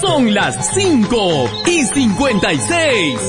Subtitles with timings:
[0.00, 3.20] Son las 5 y 56.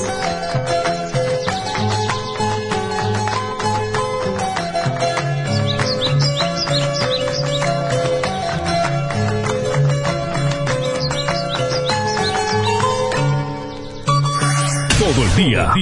[14.98, 15.72] Todo el día.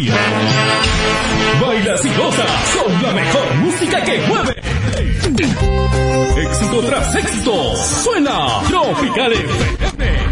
[1.61, 4.54] Bailas y gozas con la mejor música que mueve.
[5.27, 7.76] Éxito tras éxito.
[7.76, 10.23] Suena Tropical FM.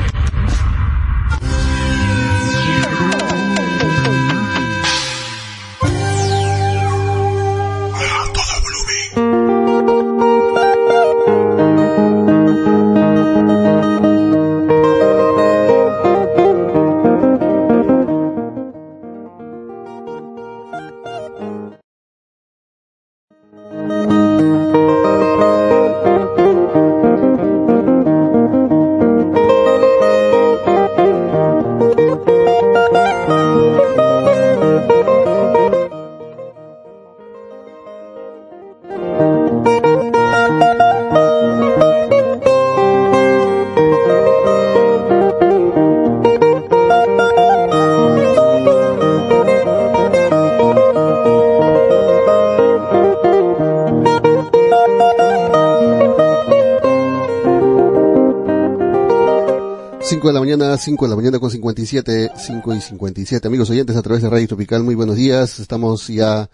[60.73, 63.47] De la mañana, 5 de la mañana con 57, 5 y 57.
[63.47, 65.59] Amigos oyentes a través de Radio Tropical, muy buenos días.
[65.59, 66.49] Estamos ya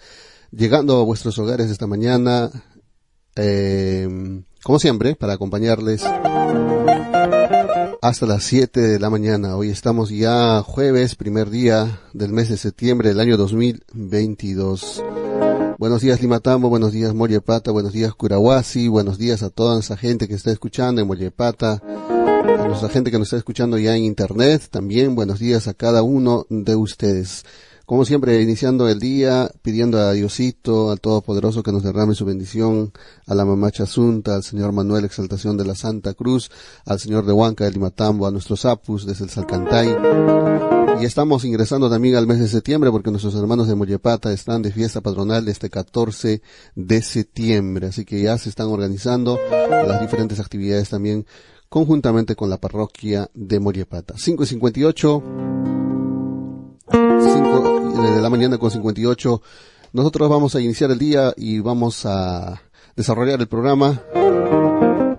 [0.51, 2.51] llegando a vuestros hogares esta mañana,
[3.37, 4.09] eh,
[4.65, 6.03] como siempre, para acompañarles
[8.03, 9.57] hasta las 7 de la mañana.
[9.57, 15.05] Hoy estamos ya jueves, primer día del mes de septiembre del año 2022.
[15.79, 20.27] Buenos días Limatambo, buenos días Mollepata, buenos días Curahuasi, buenos días a toda esa gente
[20.27, 21.81] que está escuchando en Mollepata,
[22.69, 26.47] nuestra gente que nos está escuchando ya en internet, también buenos días a cada uno
[26.51, 27.45] de ustedes.
[27.87, 32.93] Como siempre, iniciando el día, pidiendo a Diosito, al Todopoderoso que nos derrame su bendición,
[33.27, 36.51] a la mamá Chasunta, al señor Manuel Exaltación de la Santa Cruz,
[36.85, 39.89] al señor de Huanca del Limatambo, a nuestros apus desde el Salcantay.
[41.01, 44.73] Y estamos ingresando también al mes de septiembre porque nuestros hermanos de Mollepata están de
[44.73, 46.43] fiesta patronal este 14
[46.75, 47.87] de septiembre.
[47.87, 51.25] Así que ya se están organizando las diferentes actividades también
[51.69, 54.15] conjuntamente con la parroquia de Mollepata.
[54.17, 55.23] 5 y 58,
[56.91, 59.43] 5 de la mañana con 58.
[59.93, 62.63] Nosotros vamos a iniciar el día y vamos a
[62.97, 64.03] desarrollar el programa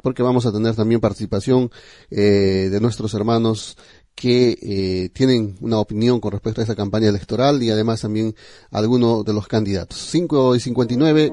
[0.01, 1.71] porque vamos a tener también participación
[2.09, 3.77] eh, de nuestros hermanos
[4.19, 8.35] que eh, tienen una opinión con respecto a esta campaña electoral y además también
[8.69, 9.97] algunos de los candidatos.
[9.97, 11.31] 5 y 59,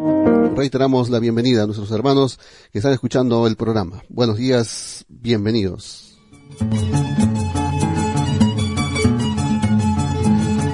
[0.55, 2.39] reiteramos la bienvenida a nuestros hermanos
[2.71, 4.05] que están escuchando el programa.
[4.09, 6.17] Buenos días, bienvenidos.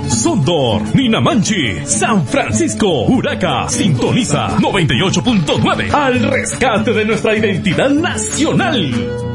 [0.09, 9.33] Sondor, Ninamanchi, San Francisco, Huraca, sintoniza 98.9 al rescate de nuestra identidad nacional.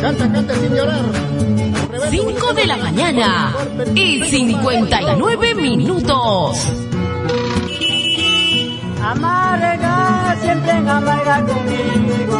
[0.00, 1.04] Canta, canta sin llorar.
[2.10, 3.54] 5 de la mañana
[3.94, 6.56] y 59 minutos.
[9.02, 12.38] Amarga, siempre amarga conmigo.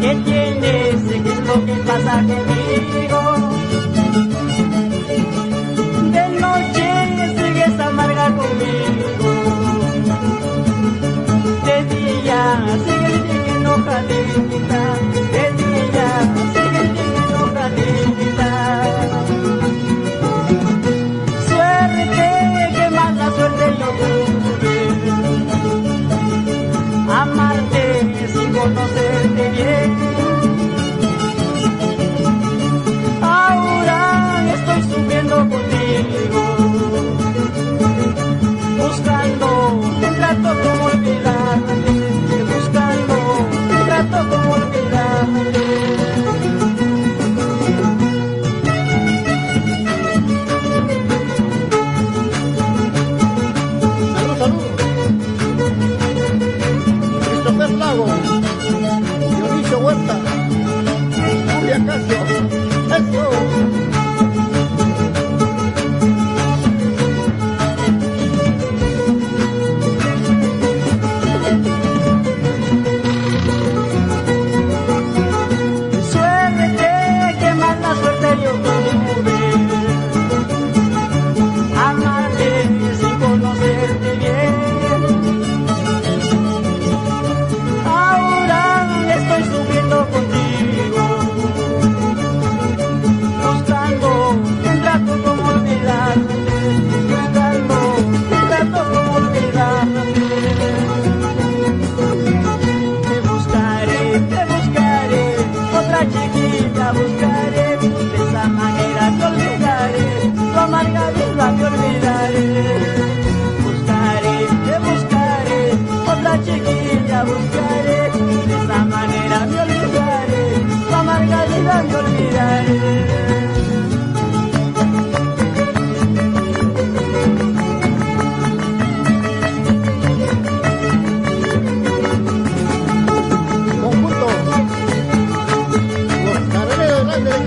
[0.00, 0.96] ¿Qué tienes?
[1.24, 3.20] ¿Qué es lo que pasa conmigo?
[6.12, 6.86] De noche
[7.36, 9.32] sigues amarga conmigo.
[11.64, 12.42] De día
[13.80, 14.71] honey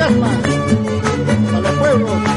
[0.06, 0.28] Casma.
[1.56, 2.35] A los pueblos.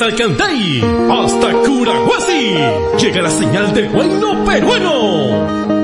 [0.00, 0.80] Desde el Salcantay
[1.10, 2.54] hasta Curahuasi
[2.98, 5.79] llega la señal de bueno peruano.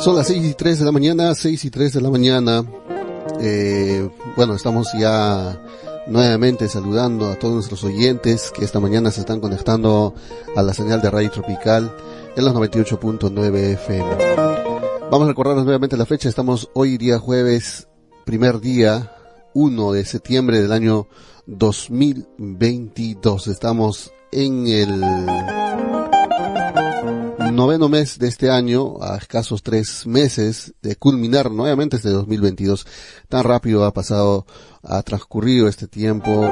[0.00, 2.64] Son las seis y tres de la mañana, seis y tres de la mañana.
[3.38, 5.60] Eh, bueno, estamos ya
[6.06, 10.14] nuevamente saludando a todos nuestros oyentes que esta mañana se están conectando
[10.56, 11.94] a la señal de Radio Tropical
[12.34, 14.16] en los 98.9 FM.
[15.10, 16.30] Vamos a recordarles nuevamente la fecha.
[16.30, 17.86] Estamos hoy día jueves,
[18.24, 19.14] primer día,
[19.52, 21.08] 1 de septiembre del año
[21.46, 23.48] 2022.
[23.48, 25.59] Estamos en el
[27.52, 32.86] noveno mes de este año, a escasos tres meses de culminar nuevamente este 2022.
[33.28, 34.46] Tan rápido ha pasado,
[34.82, 36.48] ha transcurrido este tiempo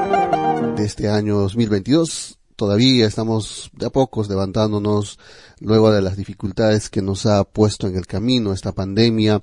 [0.77, 2.39] de este año 2022.
[2.57, 5.19] Todavía estamos de a pocos levantándonos
[5.61, 9.43] luego de las dificultades que nos ha puesto en el camino esta pandemia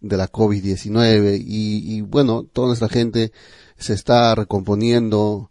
[0.00, 3.32] de la COVID-19 y, y bueno, toda nuestra gente
[3.76, 5.50] se está recomponiendo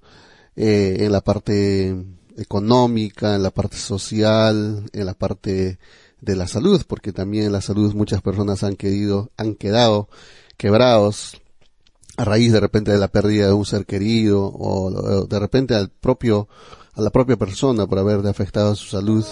[0.55, 1.95] eh, en la parte
[2.37, 5.79] económica, en la parte social, en la parte
[6.21, 10.07] de la salud, porque también en la salud muchas personas han querido, han quedado
[10.57, 11.41] quebrados
[12.17, 15.89] a raíz de repente de la pérdida de un ser querido o de repente al
[15.89, 16.47] propio,
[16.93, 19.25] a la propia persona por haber afectado su salud.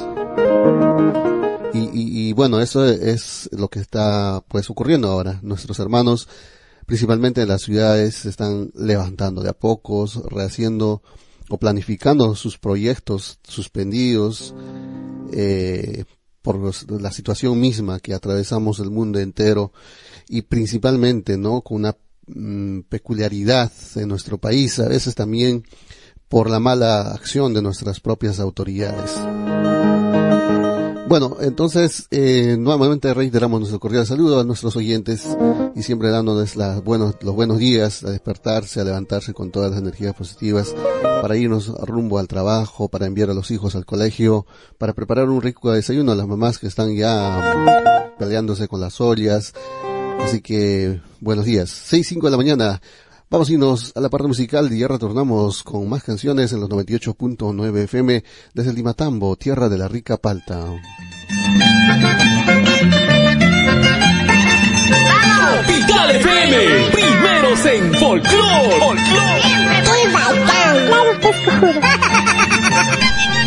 [1.73, 5.39] Y, y, y bueno, eso es lo que está pues ocurriendo ahora.
[5.43, 6.27] Nuestros hermanos,
[6.87, 11.03] principalmente en las ciudades, se están levantando de a pocos, rehaciendo
[11.49, 14.53] o planificando sus proyectos suspendidos
[15.33, 16.05] eh,
[16.41, 16.57] por
[17.01, 19.73] la situación misma que atravesamos el mundo entero
[20.27, 21.95] y principalmente no con una
[22.27, 25.63] mm, peculiaridad en nuestro país a veces también
[26.29, 29.17] por la mala acción de nuestras propias autoridades.
[31.09, 35.35] Bueno, entonces, eh, nuevamente reiteramos nuestro cordial saludo a nuestros oyentes
[35.75, 39.79] y siempre dándoles las buenos, los buenos días, a despertarse, a levantarse con todas las
[39.79, 44.45] energías positivas para irnos rumbo al trabajo, para enviar a los hijos al colegio,
[44.77, 49.55] para preparar un rico desayuno a las mamás que están ya peleándose con las ollas.
[50.19, 51.71] Así que, buenos días.
[51.71, 52.81] Seis, cinco de la mañana.
[53.31, 56.69] Vamos a irnos a la parte musical y ya retornamos con más canciones en los
[56.69, 58.23] 98.9 FM
[58.55, 60.65] desde el Limatambo, tierra de la rica palta.
[66.09, 69.01] FM, primeros en folclore.
[70.87, 71.19] Claro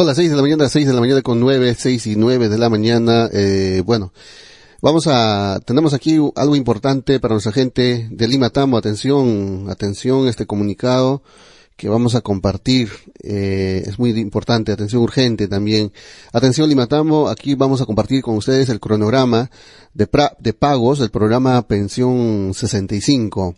[0.00, 2.48] Son las 6 de la mañana, 6 de la mañana con 9, 6 y 9
[2.48, 3.28] de la mañana.
[3.34, 4.14] Eh, bueno,
[4.80, 8.78] vamos a, tenemos aquí algo importante para nuestra gente de Lima Tambo.
[8.78, 11.22] Atención, atención, este comunicado
[11.76, 12.88] que vamos a compartir.
[13.22, 15.92] Eh, es muy importante, atención urgente también.
[16.32, 19.50] Atención Lima Tambo, aquí vamos a compartir con ustedes el cronograma
[19.92, 23.54] de, pra- de pagos del programa Pensión 65.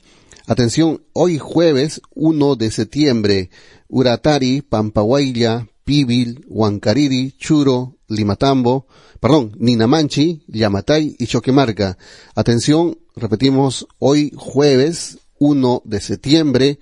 [0.49, 3.49] Atención, hoy jueves 1 de septiembre,
[3.89, 8.87] Uratari, Pampahuaylla, Pibil, Huancariri, Churo, Limatambo,
[9.21, 11.97] perdón, Ninamanchi, Yamatay y Choquemarca.
[12.35, 16.79] Atención, repetimos, hoy jueves 1 de septiembre,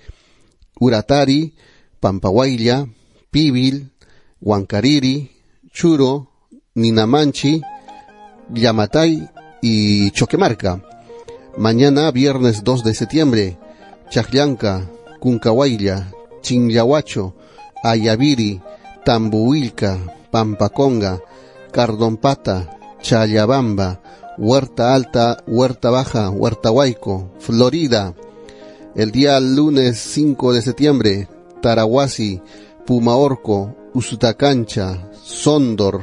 [0.79, 1.55] Uratari,
[2.01, 2.89] Pampahuaylla,
[3.31, 3.91] Pibil,
[4.41, 5.31] Huancariri,
[5.73, 6.31] Churo,
[6.75, 7.63] Ninamanchi,
[8.53, 9.29] Yamatay
[9.63, 10.83] y Choquemarca.
[11.57, 13.59] Mañana, viernes 2 de septiembre,
[14.11, 14.91] Chacllanca,
[15.21, 16.11] Cuncahuaylla,
[16.43, 17.35] Chinyahuacho,
[17.83, 18.61] Ayaviri,
[19.11, 19.99] Tambuilca,
[20.31, 21.21] Pampaconga,
[21.73, 24.01] Cardompata, Chayabamba,
[24.39, 28.15] Huerta Alta, Huerta Baja, Huerta Huayco, Florida.
[28.95, 31.29] El día lunes 5 de septiembre,
[31.61, 32.41] Tarahuasi,
[32.87, 36.03] Pumaorco, Usutacancha, Sondor,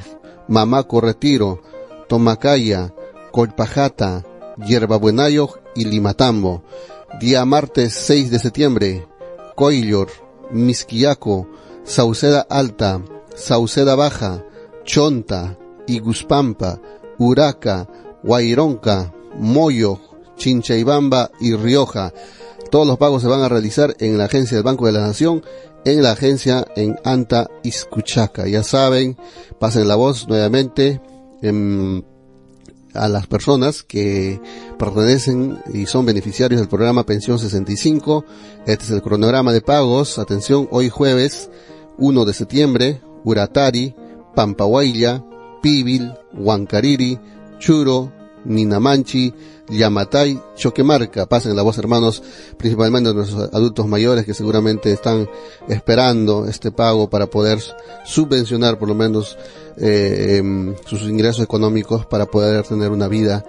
[0.50, 1.62] Mamaco Retiro,
[2.10, 2.94] Tomacaya,
[3.32, 4.26] Colpajata,
[4.68, 6.62] Yerbabuenayo y Limatambo.
[7.22, 9.08] Día martes 6 de septiembre,
[9.56, 10.10] Coillor,
[10.52, 11.48] Misquiaco,
[11.88, 13.01] Sauceda Alta,
[13.34, 14.44] Sauceda Baja,
[14.84, 16.82] Chonta, Iguspampa,
[17.17, 17.88] Uraca,
[18.24, 19.98] Guaironca, Moyo,
[20.36, 22.13] Chinchaibamba y Rioja.
[22.70, 25.41] Todos los pagos se van a realizar en la agencia del Banco de la Nación,
[25.86, 28.48] en la agencia en Anta Iscuchaca.
[28.48, 29.17] Ya saben,
[29.58, 31.01] pasen la voz nuevamente
[31.41, 32.03] em,
[32.94, 34.41] a las personas que
[34.77, 38.25] pertenecen y son beneficiarios del programa Pensión 65.
[38.65, 40.20] Este es el cronograma de pagos.
[40.20, 41.50] Atención, hoy jueves
[41.98, 43.96] 1 de septiembre, Uratari,
[44.36, 45.24] Pampahuaylla,
[45.62, 47.20] Pibil, Huancariri,
[47.60, 48.12] Churo,
[48.46, 49.34] Ninamanchi,
[49.70, 51.25] Yamatay, Choquemarca.
[51.25, 52.24] Pasen la voz, hermanos,
[52.58, 55.27] principalmente nuestros adultos mayores que seguramente están
[55.68, 57.60] esperando este pago para poder
[58.06, 59.38] subvencionar por lo menos
[59.77, 63.44] eh, em, sus ingresos económicos para poder tener una vida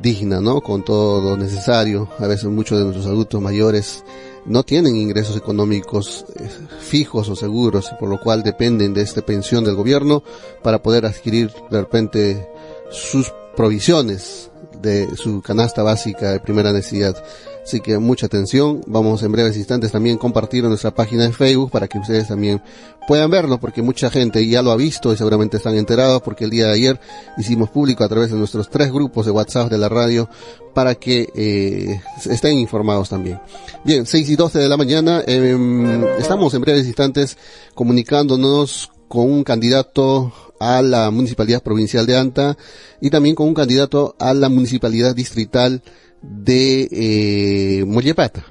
[0.00, 0.60] digna, ¿no?
[0.60, 2.08] Con todo lo necesario.
[2.18, 4.04] A veces muchos de nuestros adultos mayores
[4.48, 6.48] no tienen ingresos económicos eh,
[6.80, 10.22] fijos o seguros, por lo cual dependen de esta pensión del gobierno
[10.62, 12.48] para poder adquirir de repente
[12.90, 14.50] sus provisiones
[14.80, 17.16] de su canasta básica de primera necesidad.
[17.62, 18.80] Así que mucha atención.
[18.86, 22.62] Vamos en breves instantes también compartir nuestra página de Facebook para que ustedes también
[23.08, 26.50] puedan verlo, porque mucha gente ya lo ha visto y seguramente están enterados, porque el
[26.50, 27.00] día de ayer
[27.38, 30.28] hicimos público a través de nuestros tres grupos de WhatsApp de la radio
[30.74, 33.40] para que eh, estén informados también.
[33.82, 35.22] Bien, 6 y 12 de la mañana.
[35.26, 37.38] em, estamos en breves instantes
[37.74, 42.58] comunicándonos con un candidato a la Municipalidad Provincial de Anta
[43.00, 45.82] y también con un candidato a la Municipalidad Distrital
[46.20, 48.44] de eh, Mollepata.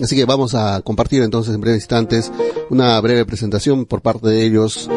[0.00, 2.30] Así que vamos a compartir entonces en breves instantes
[2.70, 4.90] una breve presentación por parte de ellos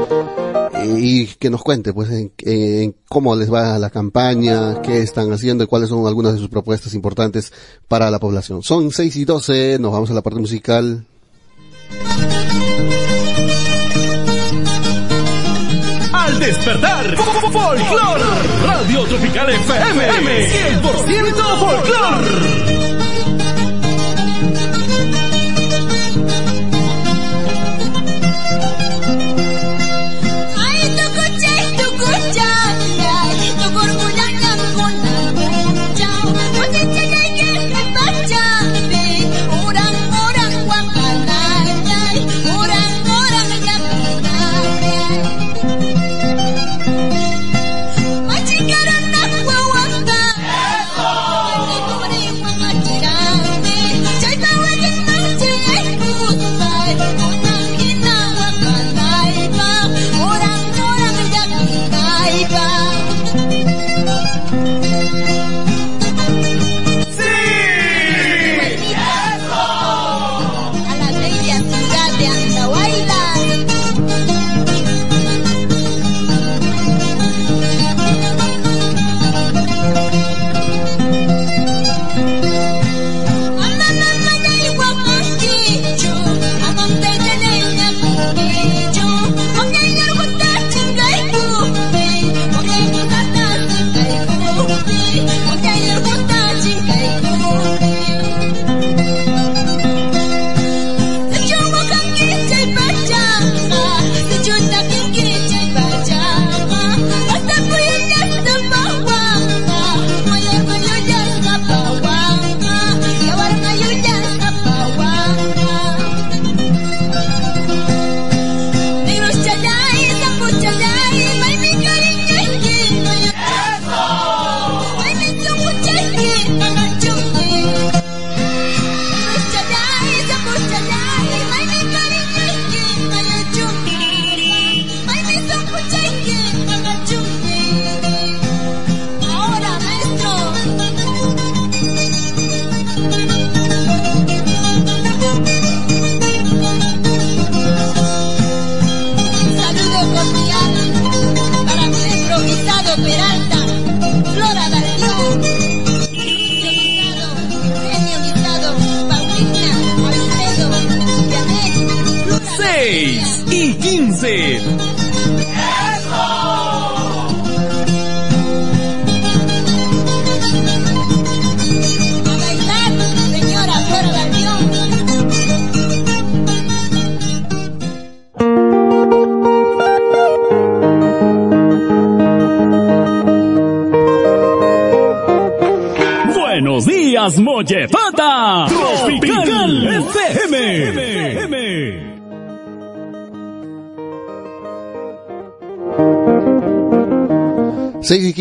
[0.75, 5.32] eh, y que nos cuente pues en, en cómo les va la campaña, qué están
[5.32, 7.53] haciendo y cuáles son algunas de sus propuestas importantes
[7.88, 8.63] para la población.
[8.63, 11.06] Son 6 y 12, nos vamos a la parte musical.
[16.12, 17.15] Al despertar,
[17.51, 18.20] folclor.
[18.65, 20.82] Radio Tropical FM.
[20.82, 22.88] 100% folclor.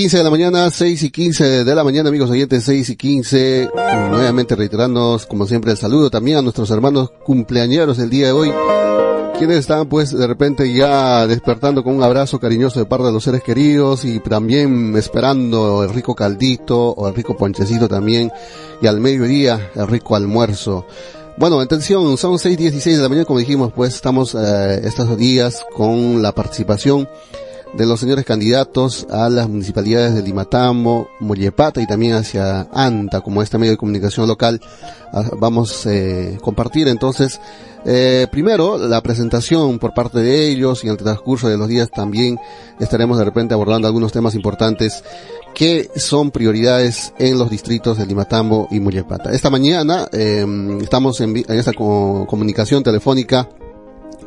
[0.08, 3.68] 15 de la mañana, 6 y 15 de la mañana, amigos oyentes, 6 y 15.
[4.08, 8.50] Nuevamente reiterándonos, como siempre, el saludo también a nuestros hermanos cumpleañeros del día de hoy,
[9.38, 13.22] quienes están, pues, de repente ya despertando con un abrazo cariñoso de parte de los
[13.22, 18.32] seres queridos y también esperando el rico caldito o el rico ponchecito también,
[18.80, 20.86] y al mediodía el rico almuerzo.
[21.36, 26.22] Bueno, atención, son 6.16 de la mañana, como dijimos, pues estamos eh, estos días con
[26.22, 27.06] la participación
[27.74, 33.42] de los señores candidatos a las municipalidades de Limatambo, Mollepata y también hacia ANTA como
[33.42, 34.60] este medio de comunicación local.
[35.12, 37.40] Ah, Vamos a eh, compartir entonces
[37.84, 41.90] eh, primero la presentación por parte de ellos y en el transcurso de los días
[41.90, 42.38] también
[42.80, 45.04] estaremos de repente abordando algunos temas importantes
[45.54, 49.30] que son prioridades en los distritos de Limatambo y Mollepata.
[49.32, 50.44] Esta mañana eh,
[50.82, 53.48] estamos en, esta co- comunicación telefónica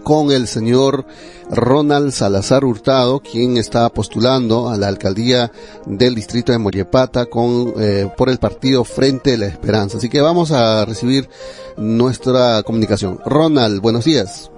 [0.04, 1.06] con el señor
[1.50, 5.52] Ronald Salazar Hurtado, quien está postulando a la alcaldía
[5.86, 9.98] del distrito de Mollepata con, eh, por el partido Frente de la Esperanza.
[9.98, 11.30] Así que vamos a recibir
[11.78, 13.20] nuestra comunicación.
[13.26, 14.52] Ronald, buenos días.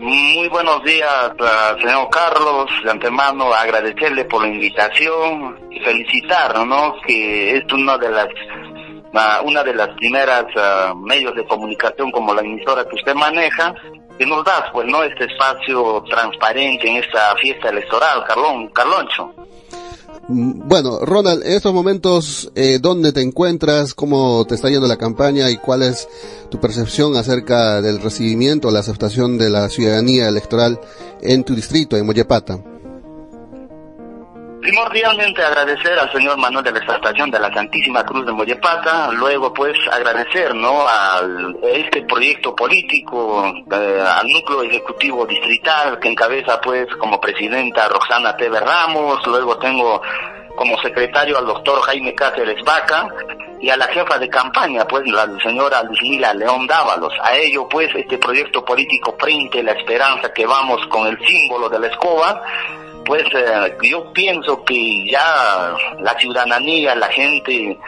[0.00, 2.70] Muy buenos días, ah, señor Carlos.
[2.82, 6.94] De antemano, agradecerle por la invitación y felicitar, ¿no?
[7.06, 8.28] Que es una de las
[9.44, 13.74] una de las primeras ah, medios de comunicación como la emisora que usted maneja,
[14.18, 15.02] que nos da, pues, ¿no?
[15.02, 19.32] Este espacio transparente en esta fiesta electoral, Carlón, Carloncho.
[20.28, 23.94] Mm, Bueno, Ronald, en estos momentos, eh, ¿dónde te encuentras?
[23.94, 25.50] ¿Cómo te está yendo la campaña?
[25.50, 26.08] ¿Y cuál es
[26.50, 30.78] tu percepción acerca del recibimiento, la aceptación de la ciudadanía electoral
[31.22, 32.60] en tu distrito, en Mollepata?
[34.60, 39.54] Primordialmente agradecer al señor Manuel de la Exaltación de la Santísima Cruz de Mollepata, luego
[39.54, 46.86] pues agradecer no al este proyecto político, eh, al núcleo ejecutivo distrital que encabeza pues
[46.96, 50.02] como presidenta Roxana Teve Ramos, luego tengo
[50.56, 53.08] como secretario al doctor Jaime Cáceres Vaca
[53.60, 57.14] y a la jefa de campaña pues la señora Luzmila León Dávalos.
[57.22, 61.78] A ello pues este proyecto político Frente la Esperanza que vamos con el símbolo de
[61.78, 62.42] la escoba
[63.04, 67.78] pues eh, yo pienso que ya la ciudadanía, la gente,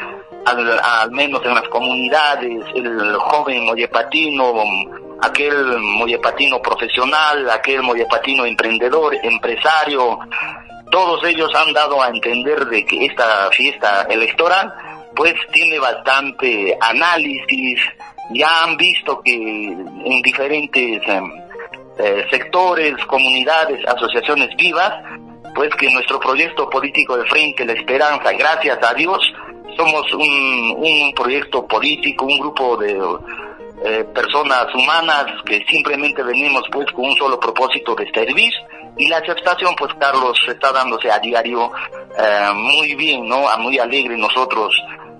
[0.44, 4.54] al, menos en las comunidades, el joven mollepatino,
[5.20, 10.18] aquel mollepatino profesional, aquel mollepatino emprendedor, empresario,
[10.90, 14.72] todos ellos han dado a entender de que esta fiesta electoral
[15.14, 17.80] pues tiene bastante análisis,
[18.30, 21.32] ya han visto que en diferentes em,
[21.98, 24.92] eh, sectores, comunidades, asociaciones vivas,
[25.54, 29.20] pues que nuestro proyecto político de Frente La Esperanza, gracias a Dios,
[29.76, 32.98] somos un, un proyecto político, un grupo de
[33.84, 38.52] eh, personas humanas que simplemente venimos pues con un solo propósito de servir
[38.96, 41.72] y la aceptación pues Carlos está dándose a diario
[42.16, 43.44] eh, muy bien, ¿no?
[43.58, 44.72] Muy alegre nosotros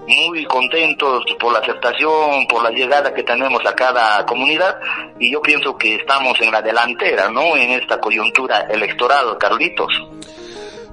[0.06, 4.78] muy contentos por la aceptación, por la llegada que tenemos a cada comunidad
[5.18, 7.56] y yo pienso que estamos en la delantera, ¿no?
[7.56, 9.92] En esta coyuntura electoral, Carlitos.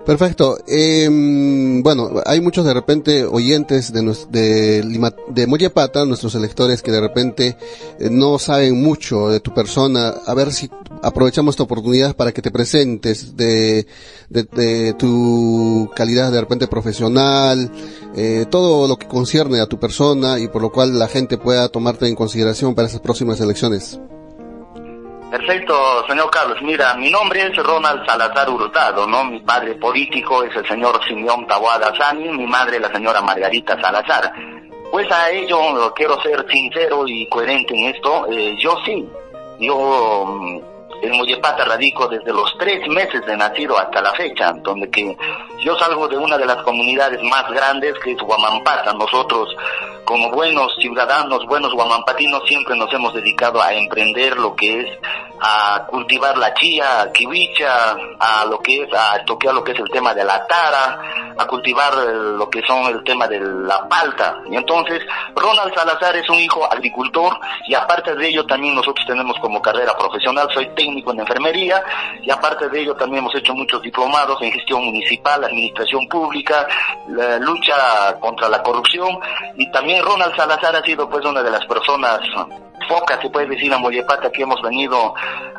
[0.09, 0.57] Perfecto.
[0.65, 1.07] Eh,
[1.83, 5.47] bueno, hay muchos de repente oyentes de, de,
[6.07, 7.57] nuestros electores que de repente
[7.99, 10.15] eh, no saben mucho de tu persona.
[10.25, 10.67] A ver si
[11.03, 13.85] aprovechamos esta oportunidad para que te presentes de,
[14.29, 17.71] de, de tu calidad de repente profesional,
[18.15, 21.69] eh, todo lo que concierne a tu persona y por lo cual la gente pueda
[21.69, 23.99] tomarte en consideración para esas próximas elecciones.
[25.29, 26.57] Perfecto, señor Carlos.
[26.63, 29.23] Mira, mi nombre es Ronald Salazar Hurtado, ¿no?
[29.25, 34.31] Mi padre político es el señor Simeón Tawada Sani, mi madre la señora Margarita Salazar.
[34.91, 38.25] Pues a ello quiero ser sincero y coherente en esto.
[38.31, 39.07] eh, yo sí,
[39.59, 40.59] yo mm,
[41.01, 45.15] en Mollepata radico desde los tres meses de nacido hasta la fecha, donde que
[45.63, 48.93] yo salgo de una de las comunidades más grandes que es Huamampata.
[48.93, 49.55] Nosotros
[50.09, 54.97] como buenos ciudadanos, buenos guamampatinos, siempre nos hemos dedicado a emprender lo que es
[55.41, 57.09] a cultivar la chía, a
[58.19, 60.99] a lo que es, a toquear lo que es el tema de la tara,
[61.37, 64.41] a cultivar eh, lo que son el tema de la palta.
[64.49, 65.01] Y entonces,
[65.35, 69.95] Ronald Salazar es un hijo agricultor y aparte de ello también nosotros tenemos como carrera
[69.95, 71.83] profesional, soy técnico en enfermería
[72.21, 76.67] y aparte de ello también hemos hecho muchos diplomados en gestión municipal, administración pública,
[77.07, 79.19] la lucha contra la corrupción
[79.55, 82.19] y también Ronald Salazar ha sido pues una de las personas
[82.87, 85.13] pocas, se puede decir, a Mollepata que hemos venido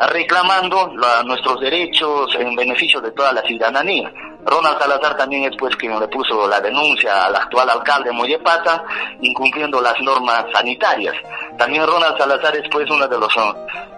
[0.08, 4.12] reclamando la- nuestros derechos en beneficio de toda la ciudadanía.
[4.44, 8.82] Ronald Salazar también es pues quien le puso la denuncia al actual alcalde de Mollepata,
[9.20, 11.14] incumpliendo las normas sanitarias.
[11.58, 13.54] También Ronald Salazar es pues uno de los uh,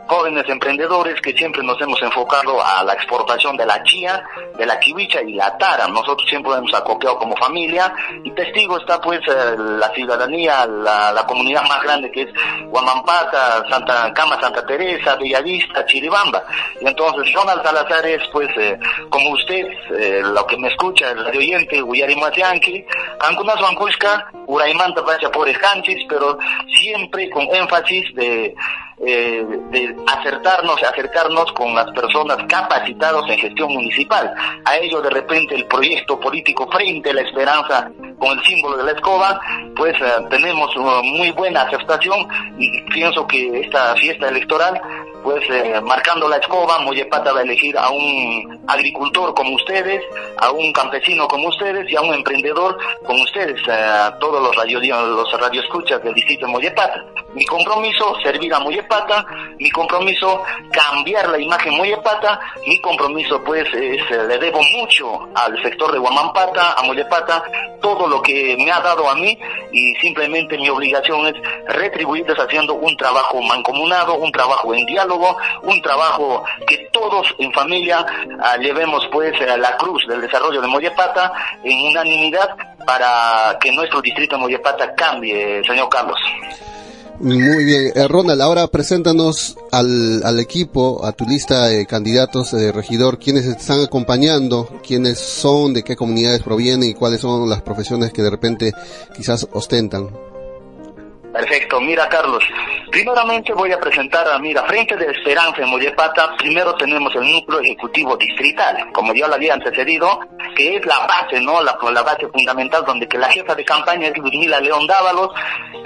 [0.09, 4.21] jóvenes emprendedores que siempre nos hemos enfocado a la exportación de la chía,
[4.59, 5.87] de la kiwicha y la tara.
[5.87, 11.63] Nosotros siempre hemos acopiado como familia y testigo está pues eh, la ciudadanía, la, comunidad
[11.69, 12.29] más grande que es
[13.69, 16.45] Santa Cama, Santa Teresa, Bellavista, Chiribamba.
[16.81, 18.79] Y entonces Ronald Salazar es pues eh,
[19.11, 22.85] como usted, eh, lo que me escucha, el radio oyente, Huyarimateanqui,
[23.19, 26.39] Cancunas Bancushka, Uraimanta Pacha por Canchis, pero
[26.81, 28.55] siempre con énfasis de
[29.05, 34.33] eh, de acertarnos, acercarnos con las personas capacitadas en gestión municipal.
[34.65, 38.85] A ello de repente el proyecto político Frente a la Esperanza con el símbolo de
[38.85, 39.41] la escoba,
[39.75, 44.81] pues eh, tenemos una muy buena aceptación y pienso que esta fiesta electoral
[45.23, 50.03] pues eh, marcando la escoba, Mollepata va a elegir a un agricultor como ustedes,
[50.39, 54.81] a un campesino como ustedes y a un emprendedor como ustedes, a todos los radio
[54.81, 57.05] los radioescuchas del distrito de Mollepata.
[57.35, 59.25] Mi compromiso, servir a Mollepata,
[59.59, 65.61] mi compromiso, cambiar la imagen Mollepata, mi compromiso pues es, eh, le debo mucho al
[65.63, 67.45] sector de Huamampata, a Mollepata,
[67.81, 69.39] todo lo que me ha dado a mí
[69.73, 71.35] y simplemente mi obligación es
[71.67, 75.12] retribuirles haciendo un trabajo mancomunado, un trabajo en diálogo,
[75.63, 78.05] un trabajo que todos en familia
[78.43, 84.01] ah, llevemos pues a la cruz del desarrollo de Mollepata en unanimidad para que nuestro
[84.01, 86.19] distrito de Mollepata cambie, señor Carlos.
[87.21, 92.73] Muy bien, Eh, Ronald, ahora preséntanos al, al equipo, a tu lista de candidatos de
[92.73, 98.13] regidor, quienes están acompañando, quiénes son, de qué comunidades provienen y cuáles son las profesiones
[98.13, 98.73] que de repente
[99.15, 100.11] quizás ostentan.
[101.33, 102.45] Perfecto, mira Carlos,
[102.91, 107.61] primeramente voy a presentar a, mira, Frente de Esperanza en Mollepata, primero tenemos el núcleo
[107.61, 110.21] ejecutivo distrital, como ya lo había antecedido,
[110.55, 111.63] que es la base, ¿no?
[111.63, 115.31] La, la base fundamental donde que la jefa de campaña es Ludmila León Dávalos,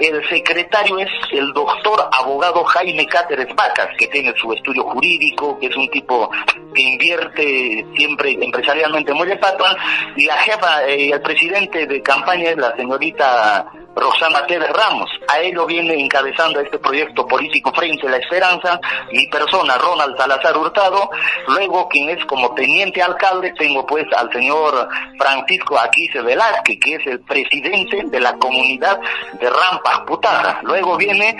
[0.01, 5.67] el secretario es el doctor abogado Jaime Cáceres Vacas, que tiene su estudio jurídico, que
[5.67, 6.29] es un tipo
[6.75, 9.77] que invierte siempre empresarialmente en Mollepata,
[10.17, 15.09] y la jefa, eh, el presidente de campaña es la señorita Rosana Tevez Ramos.
[15.41, 18.79] Ello viene encabezando este proyecto político Frente a la Esperanza,
[19.11, 21.09] mi persona, Ronald Salazar Hurtado.
[21.47, 27.07] Luego, quien es como teniente alcalde, tengo pues al señor Francisco Aquise Velázquez, que es
[27.07, 28.99] el presidente de la comunidad
[29.39, 30.59] de Rampas Putaja.
[30.63, 31.35] Luego viene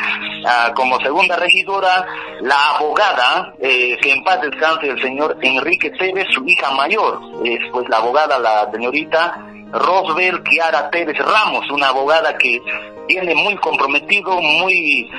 [0.45, 2.05] ah, como segunda regidora
[2.41, 7.19] la abogada, eh, que en paz descanse el señor Enrique Tevez, su hija mayor.
[7.43, 12.61] Es pues la abogada, la señorita Rosbel Kiara Pérez Ramos, una abogada que
[13.07, 15.09] viene muy comprometido, muy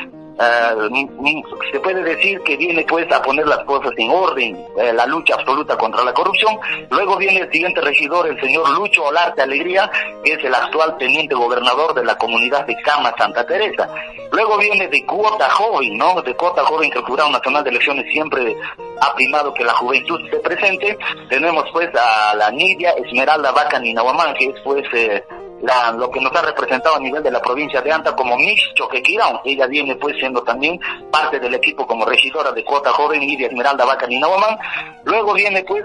[0.40, 5.04] m- se puede decir que viene pues a poner las cosas en orden, eh, la
[5.06, 6.56] lucha absoluta contra la corrupción.
[6.90, 9.90] Luego viene el siguiente regidor, el señor Lucho Olarte Alegría,
[10.24, 13.88] que es el actual teniente gobernador de la comunidad de Cama Santa Teresa.
[14.30, 16.20] Luego viene de cuota joven, ¿no?
[16.22, 18.54] De cuota joven que el Jurado Nacional de Elecciones siempre
[19.00, 20.96] ha primado que la juventud esté presente.
[21.28, 25.24] Tenemos pues a la Nidia Esmeralda Vaca Ninahuamán, que es pues eh,
[25.62, 28.60] la, lo que nos ha representado a nivel de la provincia de Anta como Miss
[28.74, 29.40] Choquequirón.
[29.44, 30.78] Ella viene pues siendo también
[31.10, 34.58] parte del equipo como regidora de cuota joven Nidia Esmeralda Vaca Ninahuamán.
[35.04, 35.84] Luego viene pues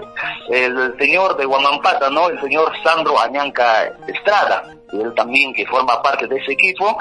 [0.50, 2.28] el señor de Guamampata, ¿no?
[2.28, 6.96] El señor Sandro Añanca Estrada él también que forma parte de ese equipo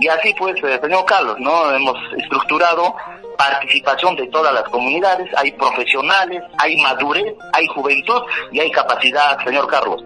[0.00, 2.94] y así pues eh, señor Carlos no hemos estructurado
[3.36, 9.66] participación de todas las comunidades hay profesionales hay madurez hay juventud y hay capacidad señor
[9.68, 10.02] Carlos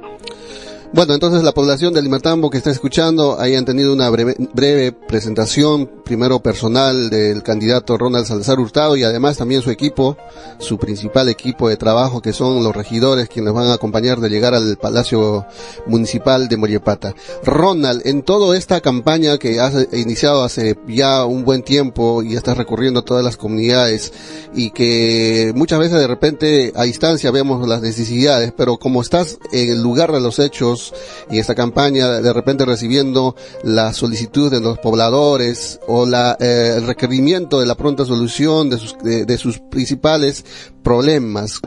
[0.94, 5.88] Bueno, entonces la población de Limatambo que está escuchando hayan tenido una breve, breve presentación,
[6.04, 10.18] primero personal del candidato Ronald Salazar Hurtado y además también su equipo,
[10.58, 14.52] su principal equipo de trabajo que son los regidores quienes van a acompañar de llegar
[14.52, 15.46] al Palacio
[15.86, 17.14] Municipal de Mollepata.
[17.42, 22.58] Ronald, en toda esta campaña que has iniciado hace ya un buen tiempo y estás
[22.58, 24.12] recurriendo a todas las comunidades
[24.54, 29.70] y que muchas veces de repente a distancia vemos las necesidades, pero como estás en
[29.70, 30.94] el lugar de los hechos, estamos
[31.30, 36.86] en esta campaña, de repente recibiendo la solicitud de los pobladores o la, eh, el
[36.86, 40.44] requerimiento de la pronta solución de sus, de, sus principales
[40.82, 41.60] problemas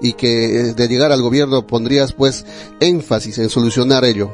[0.00, 2.46] y que eh, de llegar al gobierno pondrías pues
[2.80, 4.30] énfasis en solucionar ello.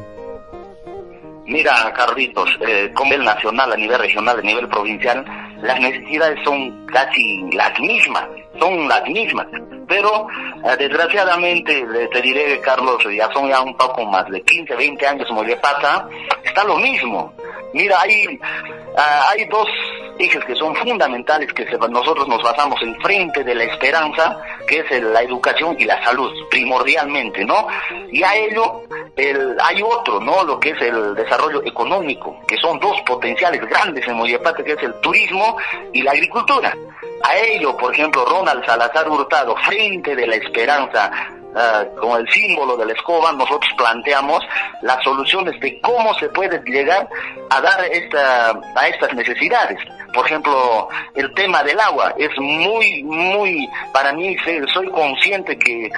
[1.47, 5.25] Mira, Carlitos, eh, con nivel nacional, a nivel regional, a nivel provincial,
[5.63, 8.27] las necesidades son casi las mismas,
[8.59, 9.47] son las mismas.
[9.87, 10.27] Pero,
[10.65, 15.27] eh, desgraciadamente, te diré, Carlos, ya son ya un poco más de 15, 20 años
[15.29, 17.33] como le está lo mismo.
[17.73, 18.39] Mira, hay,
[18.97, 19.69] ah, hay dos
[20.19, 24.81] ejes que son fundamentales que se- nosotros nos basamos en frente de la esperanza, que
[24.81, 27.67] es la educación y la salud, primordialmente, ¿no?
[28.11, 28.83] Y a ello
[29.17, 30.43] el, hay otro, ¿no?
[30.45, 34.83] Lo que es el desarrollo económico, que son dos potenciales grandes en Mollapata, que es
[34.83, 35.57] el turismo
[35.93, 36.75] y la agricultura.
[37.25, 41.11] A ello, por ejemplo, Ronald Salazar Hurtado, frente de la esperanza,
[41.55, 44.43] ah, con el símbolo de la escoba, nosotros planteamos
[44.83, 47.09] las soluciones de cómo se puede llegar
[47.51, 49.79] a dar esta, a estas necesidades.
[50.13, 54.37] Por ejemplo, el tema del agua es muy, muy, para mí
[54.73, 55.91] soy consciente que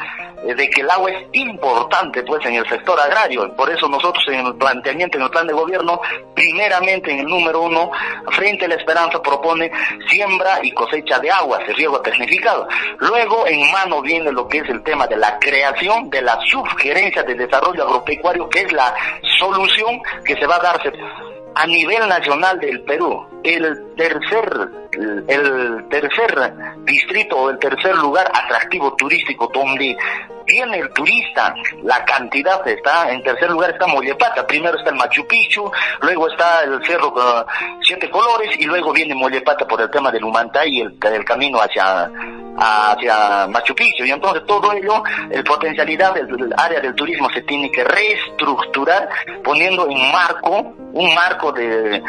[0.43, 3.55] eh, de que el agua es importante pues en el sector agrario.
[3.55, 6.01] Por eso nosotros en el planteamiento, en el plan de gobierno,
[6.35, 7.91] primeramente en el número uno,
[8.33, 9.71] frente a la esperanza propone
[10.09, 12.67] siembra y cosecha de agua, de riego tecnificado.
[12.99, 17.23] Luego en mano viene lo que es el tema de la creación de la subgerencia
[17.23, 18.95] de desarrollo agropecuario, que es la
[19.39, 20.91] solución que se va a darse
[21.61, 28.95] a nivel nacional del Perú, el tercer, el tercer distrito o el tercer lugar atractivo
[28.97, 29.97] turístico donde
[30.47, 35.27] viene el turista, la cantidad está, en tercer lugar está Mollepata, primero está el Machu
[35.27, 35.71] Picchu,
[36.03, 37.45] luego está el Cerro uh,
[37.83, 41.59] Siete Colores y luego viene Mollepata por el tema del Humantay y el, el camino
[41.59, 42.11] hacia
[42.61, 44.05] hacia Machu Picchu.
[44.05, 49.09] Y entonces todo ello, el potencialidad del, del área del turismo se tiene que reestructurar
[49.43, 52.03] poniendo en marco, un marco de,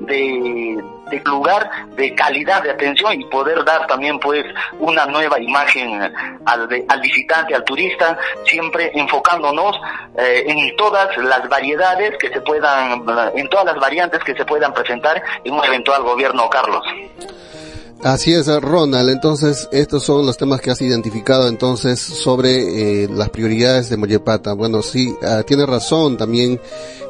[0.00, 4.44] de, de lugar de calidad de atención y poder dar también pues
[4.78, 6.00] una nueva imagen
[6.44, 9.76] al, al visitante, al turista, siempre enfocándonos
[10.16, 14.72] eh, en todas las variedades que se puedan, en todas las variantes que se puedan
[14.72, 16.84] presentar en un eventual gobierno, Carlos.
[18.02, 19.08] Así es, Ronald.
[19.08, 24.52] Entonces, estos son los temas que has identificado entonces sobre eh, las prioridades de Mollepata.
[24.52, 26.60] Bueno, sí, ah, tiene razón también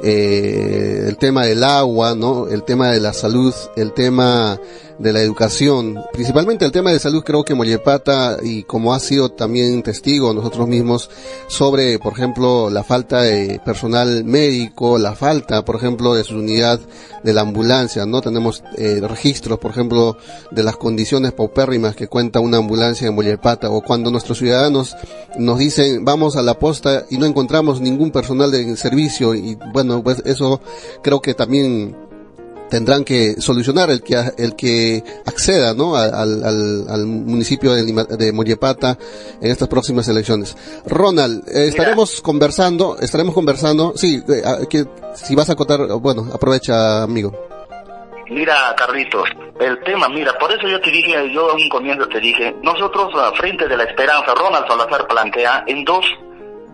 [0.03, 2.47] eh, el tema del agua, ¿no?
[2.47, 4.61] El tema de la salud, el tema
[4.99, 9.31] de la educación, principalmente el tema de salud, creo que Mollepata, y como ha sido
[9.31, 11.11] también testigo nosotros mismos,
[11.49, 16.81] sobre, por ejemplo, la falta de personal médico, la falta, por ejemplo, de su unidad
[17.23, 18.21] de la ambulancia, ¿no?
[18.21, 20.17] Tenemos eh, registros, por ejemplo,
[20.51, 24.97] de las condiciones paupérrimas que cuenta una ambulancia en Mollepata, o cuando nuestros ciudadanos
[25.39, 30.03] nos dicen, vamos a la posta y no encontramos ningún personal de servicio, y bueno,
[30.03, 30.61] pues eso
[31.03, 31.97] creo que también
[32.75, 35.95] tendrán que solucionar el que el que acceda ¿no?
[35.95, 38.99] al, al, al municipio de, de Mollepata
[39.41, 40.57] en estas próximas elecciones.
[40.85, 46.27] Ronald, eh, estaremos conversando, estaremos conversando, sí, eh, ah, que, si vas a acotar, bueno,
[46.35, 47.31] aprovecha amigo.
[48.29, 49.29] Mira, Carlitos,
[49.61, 53.15] el tema, mira, por eso yo te dije, yo a un comienzo te dije, nosotros,
[53.15, 56.05] a frente de la esperanza, Ronald Salazar plantea en dos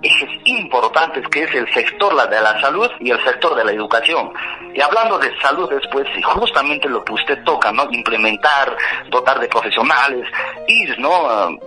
[0.02, 3.72] ejes importantes, que es el sector la de la salud y el sector de la
[3.72, 4.32] educación.
[4.74, 7.86] Y hablando de salud después, y justamente lo que usted toca, ¿no?
[7.90, 8.76] Implementar,
[9.08, 10.26] dotar de profesionales,
[10.66, 11.58] ir, ¿no?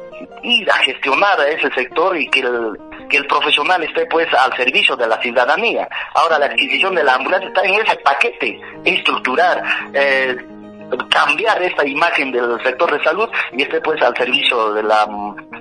[0.41, 2.78] ir a gestionar a ese sector y que el,
[3.10, 5.88] que el profesional esté pues al servicio de la ciudadanía.
[6.13, 10.36] Ahora la adquisición de la ambulancia está en ese paquete, estructurar, eh,
[11.10, 15.08] cambiar esta imagen del sector de salud y esté pues al servicio de la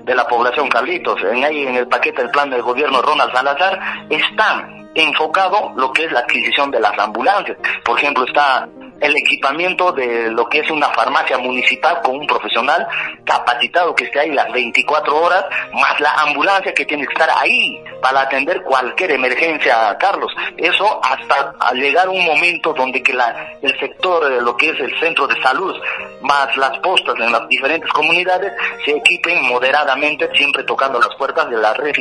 [0.04, 1.22] de la población Carlitos.
[1.22, 3.78] En ahí en el paquete del plan del gobierno Ronald Salazar
[4.10, 7.56] está enfocado lo que es la adquisición de las ambulancias.
[7.84, 8.68] Por ejemplo, está
[9.02, 12.86] el equipamiento de lo que es una farmacia municipal con un profesional
[13.24, 17.82] capacitado que esté ahí las 24 horas, más la ambulancia que tiene que estar ahí
[18.00, 20.32] para atender cualquier emergencia, Carlos.
[20.56, 24.96] Eso hasta llegar un momento donde que la, el sector, eh, lo que es el
[25.00, 25.74] centro de salud,
[26.20, 28.52] más las postas en las diferentes comunidades,
[28.84, 31.92] se equipen moderadamente, siempre tocando las puertas de la red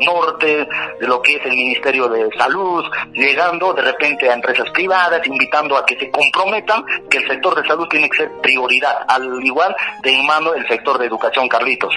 [0.00, 0.68] norte,
[1.00, 5.76] de lo que es el Ministerio de Salud, llegando de repente a empresas privadas, invitando
[5.76, 6.49] a que se comprometan
[7.08, 10.66] que el sector de salud tiene que ser prioridad, al igual de en mano el
[10.68, 11.94] sector de educación, Carlitos.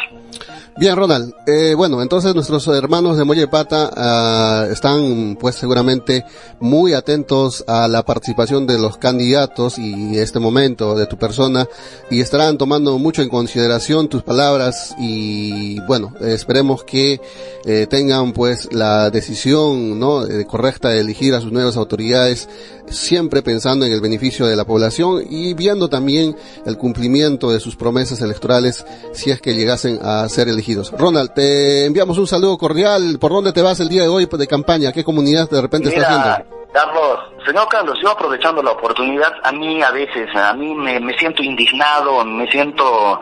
[0.75, 1.35] Bien, Ronald.
[1.45, 6.25] Eh, bueno, entonces nuestros hermanos de Mollepata ah, están, pues, seguramente
[6.59, 11.67] muy atentos a la participación de los candidatos y este momento de tu persona
[12.09, 17.21] y estarán tomando mucho en consideración tus palabras y, bueno, esperemos que
[17.65, 20.25] eh, tengan, pues, la decisión, ¿no?
[20.25, 22.49] eh, correcta de elegir a sus nuevas autoridades
[22.89, 27.75] siempre pensando en el beneficio de la población y viendo también el cumplimiento de sus
[27.77, 30.62] promesas electorales si es que llegasen a ser elegidos.
[30.97, 33.17] Ronald, te enviamos un saludo cordial.
[33.19, 34.91] ¿Por dónde te vas el día de hoy de campaña?
[34.91, 36.55] ¿Qué comunidad de repente estás Mira, haciendo?
[36.73, 41.15] Carlos, señor Carlos, yo aprovechando la oportunidad, a mí a veces, a mí me, me
[41.19, 43.19] siento indignado, me siento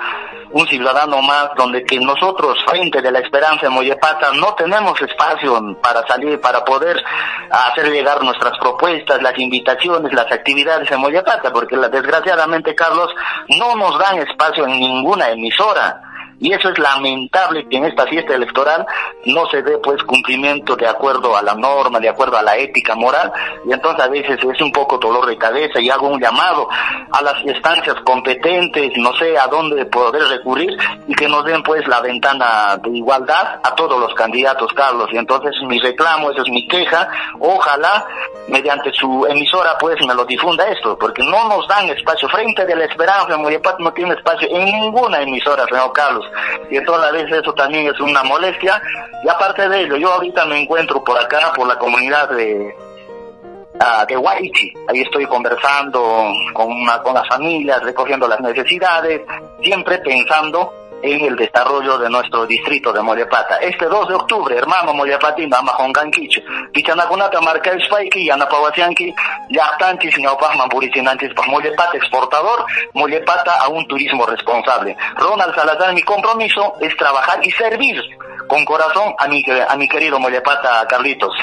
[0.53, 5.77] un ciudadano más donde que nosotros, frente de la esperanza de Mollepata, no tenemos espacio
[5.81, 6.95] para salir, para poder
[7.49, 13.09] hacer llegar nuestras propuestas, las invitaciones, las actividades en Mollepata, porque la- desgraciadamente, Carlos,
[13.59, 16.01] no nos dan espacio en ninguna emisora.
[16.41, 18.83] Y eso es lamentable que en esta fiesta electoral
[19.25, 22.95] no se dé pues cumplimiento de acuerdo a la norma, de acuerdo a la ética
[22.95, 23.31] moral,
[23.63, 26.67] y entonces a veces es un poco dolor de cabeza y hago un llamado
[27.11, 30.75] a las instancias competentes, no sé a dónde poder recurrir
[31.07, 35.09] y que nos den pues la ventana de igualdad a todos los candidatos, Carlos.
[35.11, 37.07] Y entonces mi reclamo, esa es mi queja,
[37.39, 38.03] ojalá
[38.47, 42.75] mediante su emisora pues me lo difunda esto, porque no nos dan espacio frente de
[42.75, 46.25] la esperanza, Mollepat no tiene espacio en ninguna emisora, señor Carlos,
[46.69, 48.81] y entonces a veces eso también es una molestia,
[49.23, 52.75] y aparte de ello, yo ahorita me encuentro por acá, por la comunidad de,
[53.79, 54.73] ah, de.
[54.87, 59.21] Ahí estoy conversando con, una- con las familias, recogiendo las necesidades,
[59.61, 60.73] siempre pensando
[61.03, 63.57] en el desarrollo de nuestro distrito de Mollepata.
[63.57, 66.41] Este 2 de octubre, hermano Mollepatino, Amajonganquicho,
[66.71, 69.13] Pichanakunata, Marca Spaiki, Yanapawasianki,
[69.49, 74.95] Yachtanchis, Ñaupasman, Puricinanchis, pues Mollepata exportador, Mollepata a un turismo responsable.
[75.17, 78.01] Ronald Salazar, mi compromiso es trabajar y servir
[78.47, 81.33] con corazón a mi, a mi querido Mollepata, Carlitos.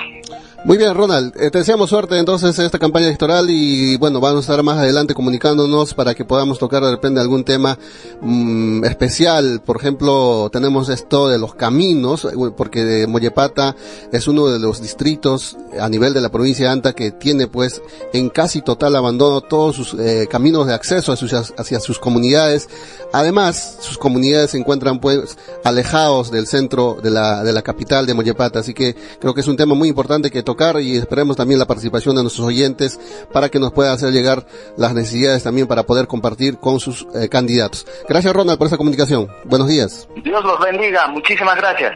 [0.65, 1.35] Muy bien, Ronald.
[1.41, 4.77] Eh, te deseamos suerte entonces en esta campaña electoral y bueno, vamos a estar más
[4.77, 7.79] adelante comunicándonos para que podamos tocar de repente algún tema
[8.21, 9.48] mm, especial.
[9.65, 13.77] Por ejemplo, tenemos esto de los caminos, eh, porque de Mollepata
[14.13, 17.83] es uno de los distritos a nivel de la provincia de Anta que tiene pues
[18.13, 22.69] en casi total abandono todos sus eh, caminos de acceso hacia, hacia sus comunidades.
[23.13, 28.15] Además, sus comunidades se encuentran pues alejados del centro de la, de la capital de
[28.15, 31.59] Mollepata, así que creo que es un tema muy importante que tocar y esperemos también
[31.59, 32.99] la participación de nuestros oyentes
[33.33, 34.47] para que nos pueda hacer llegar
[34.77, 37.87] las necesidades también para poder compartir con sus eh, candidatos.
[38.09, 39.29] Gracias Ronald por esa comunicación.
[39.45, 40.09] Buenos días.
[40.22, 41.93] Dios los bendiga, muchísimas gracias.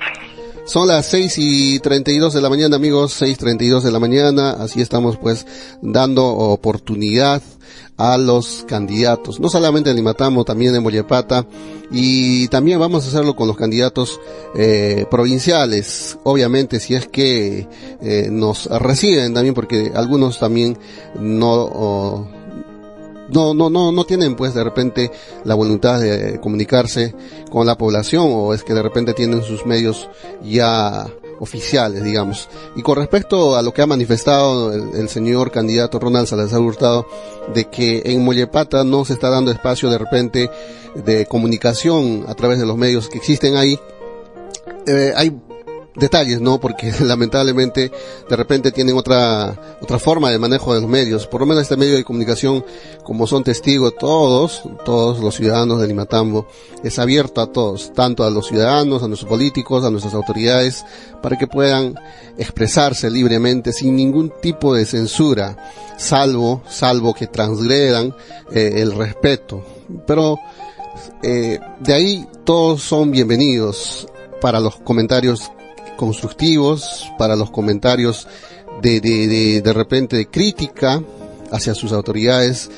[0.64, 3.82] Son las seis y treinta y dos de la mañana, amigos, seis treinta y dos
[3.82, 4.50] de la mañana.
[4.52, 5.44] Así estamos, pues,
[5.82, 7.42] dando oportunidad
[7.96, 11.46] a los candidatos, no solamente en Limatamo, también en Mollepata,
[11.90, 14.20] y también vamos a hacerlo con los candidatos
[14.56, 17.68] eh, provinciales, obviamente, si es que
[18.00, 20.78] eh, nos reciben también, porque algunos también
[21.14, 21.52] no.
[21.52, 22.28] oh,
[23.32, 25.10] no, no, no, no tienen pues de repente
[25.44, 27.14] la voluntad de comunicarse
[27.50, 30.08] con la población o es que de repente tienen sus medios
[30.42, 31.06] ya
[31.42, 32.48] oficiales, digamos.
[32.76, 37.06] Y con respecto a lo que ha manifestado el, señor candidato Ronald Salazar Hurtado,
[37.52, 40.50] de que en Mollepata no se está dando espacio de repente
[40.94, 43.76] de comunicación a través de los medios que existen ahí,
[44.86, 45.36] eh, hay
[45.94, 46.60] detalles, ¿no?
[46.60, 47.90] Porque lamentablemente
[48.28, 51.26] de repente tienen otra otra forma de manejo de los medios.
[51.26, 52.64] Por lo menos este medio de comunicación,
[53.04, 56.46] como son testigos todos, todos los ciudadanos de Limatambo,
[56.82, 60.84] es abierto a todos, tanto a los ciudadanos, a nuestros políticos, a nuestras autoridades,
[61.22, 61.94] para que puedan
[62.38, 65.56] expresarse libremente sin ningún tipo de censura,
[65.98, 68.14] salvo, salvo que transgredan
[68.52, 69.64] eh, el respeto.
[70.06, 70.38] Pero
[71.22, 74.06] eh, de ahí todos son bienvenidos
[74.40, 75.52] para los comentarios
[76.02, 78.26] constructivos, para los comentarios
[78.82, 81.00] de, de, de, de repente de crítica
[81.52, 82.68] hacia sus autoridades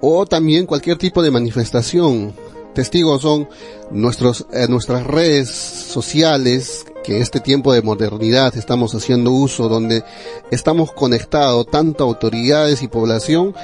[0.00, 2.32] o también cualquier tipo de manifestación.
[2.72, 3.48] Testigos son
[3.90, 10.04] nuestros, eh, nuestras redes sociales que este tiempo de modernidad estamos haciendo uso, donde
[10.52, 13.56] estamos conectados tanto autoridades y población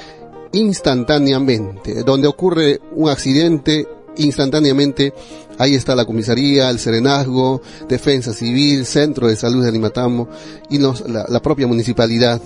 [0.51, 3.87] instantáneamente, donde ocurre un accidente
[4.19, 5.13] instantáneamente
[5.59, 10.29] ahí está la comisaría, el serenazgo, defensa civil, centro de salud de Limatambo
[10.71, 12.41] y nos, la, la, propia municipalidad.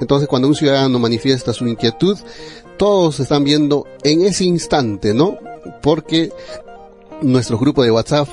[0.00, 2.18] Entonces cuando un ciudadano manifiesta su inquietud,
[2.76, 5.38] todos están viendo en ese instante, ¿no?
[5.82, 6.30] Porque
[7.22, 8.28] nuestro grupo de WhatsApp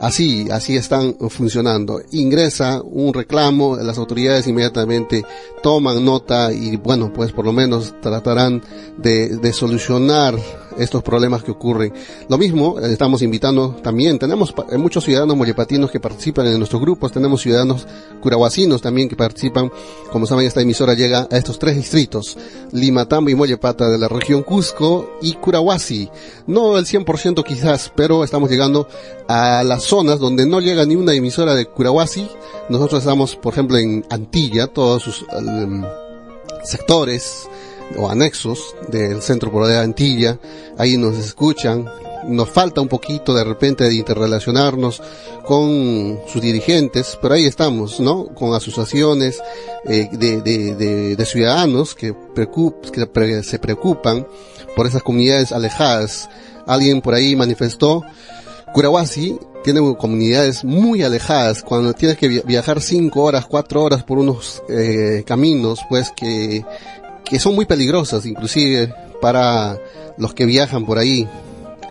[0.00, 2.00] así, así están funcionando.
[2.12, 5.24] Ingresa un reclamo, las autoridades inmediatamente
[5.62, 8.62] toman nota y bueno, pues por lo menos tratarán
[8.96, 10.36] de, de solucionar
[10.78, 11.92] estos problemas que ocurren.
[12.28, 16.80] Lo mismo, eh, estamos invitando también, tenemos eh, muchos ciudadanos mollepatinos que participan en nuestros
[16.80, 17.86] grupos, tenemos ciudadanos
[18.20, 19.70] curahuasinos también que participan,
[20.10, 22.36] como saben esta emisora llega a estos tres distritos,
[22.72, 26.10] Limatambo y Mollepata de la región Cusco y Curahuasi.
[26.46, 28.88] No el 100% quizás, pero estamos llegando
[29.28, 32.28] a las zonas donde no llega ni una emisora de Curahuasi.
[32.68, 35.84] Nosotros estamos, por ejemplo, en Antilla, todos sus em,
[36.64, 37.48] sectores
[37.96, 40.38] o anexos del Centro Poder de Antilla,
[40.76, 41.86] ahí nos escuchan,
[42.26, 45.00] nos falta un poquito de repente de interrelacionarnos
[45.44, 48.26] con sus dirigentes, pero ahí estamos, ¿no?
[48.34, 49.40] Con asociaciones
[49.86, 54.26] eh, de, de, ciudadanos que, preocup- que se preocupan
[54.76, 56.28] por esas comunidades alejadas.
[56.66, 58.02] Alguien por ahí manifestó
[58.74, 64.18] Curahuasi tiene comunidades muy alejadas, cuando tienes que via- viajar cinco horas, cuatro horas por
[64.18, 66.64] unos eh, caminos, pues que,
[67.28, 69.78] que son muy peligrosas, inclusive para
[70.16, 71.28] los que viajan por ahí.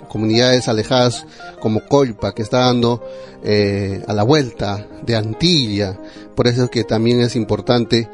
[0.09, 1.25] Comunidades alejadas
[1.59, 3.03] como Colpa, que está dando
[3.43, 5.99] eh, a la vuelta de Antilla.
[6.35, 8.09] Por eso es que también es importante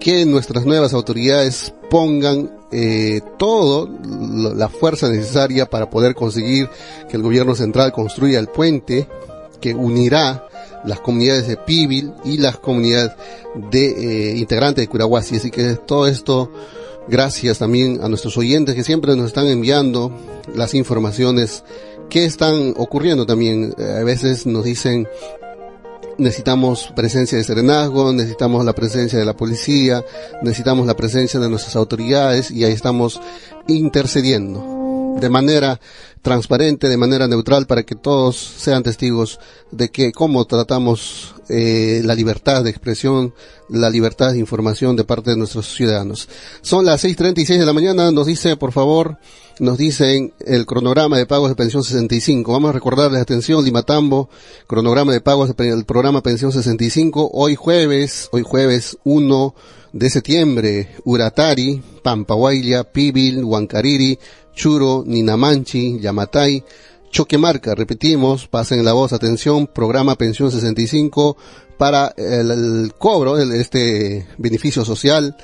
[0.00, 6.68] que nuestras nuevas autoridades pongan eh, todo lo- la fuerza necesaria para poder conseguir
[7.08, 9.08] que el gobierno central construya el puente
[9.60, 10.44] que unirá
[10.84, 13.12] las comunidades de Pibil y las comunidades
[13.70, 15.36] de eh, integrantes de Curahuasi.
[15.36, 16.52] Así que todo esto,
[17.08, 20.12] gracias también a nuestros oyentes que siempre nos están enviando
[20.54, 21.64] las informaciones
[22.08, 23.74] que están ocurriendo también.
[23.78, 25.08] Eh, a veces nos dicen
[26.18, 30.04] necesitamos presencia de serenazgo, necesitamos la presencia de la policía,
[30.42, 33.20] necesitamos la presencia de nuestras autoridades y ahí estamos
[33.68, 34.78] intercediendo
[35.18, 35.80] de manera
[36.22, 39.38] transparente, de manera neutral, para que todos sean testigos
[39.70, 43.32] de que cómo tratamos eh, la libertad de expresión,
[43.68, 46.28] la libertad de información de parte de nuestros ciudadanos.
[46.60, 49.18] Son las 6.36 de la mañana, nos dice, por favor,
[49.60, 52.52] nos dicen el cronograma de pagos de pensión 65.
[52.52, 54.28] Vamos a recordarles, atención, Limatambo,
[54.66, 59.54] cronograma de pagos del programa pensión 65, hoy jueves, hoy jueves 1
[59.92, 64.18] de septiembre, Uratari, Pampahuayla, Pibil, Huancariri,
[64.58, 66.64] Churo, Ninamanchi, Yamatay,
[67.10, 71.36] Choquemarca, repetimos, pasen la voz, atención, programa pensión 65
[71.78, 75.36] para el, cobro de este beneficio social,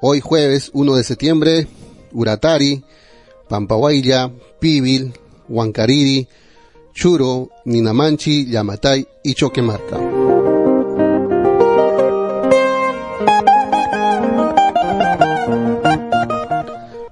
[0.00, 1.66] hoy jueves 1 de septiembre,
[2.12, 2.84] Uratari,
[3.48, 5.12] Pampahuayla, Pibil,
[5.48, 6.28] Huancariri,
[6.94, 10.09] Churo, Ninamanchi, Yamatay y Choquemarca.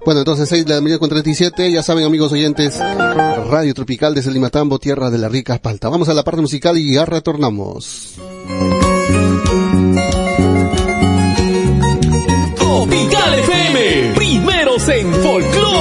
[0.05, 4.31] Bueno, entonces 6 de la mañana con 37, ya saben amigos oyentes, Radio Tropical desde
[4.31, 5.89] Limatambo, tierra de la rica espalta.
[5.89, 8.15] Vamos a la parte musical y ya retornamos.
[12.55, 15.13] Tropical FM, primeros en.
[15.13, 15.79] Folclore.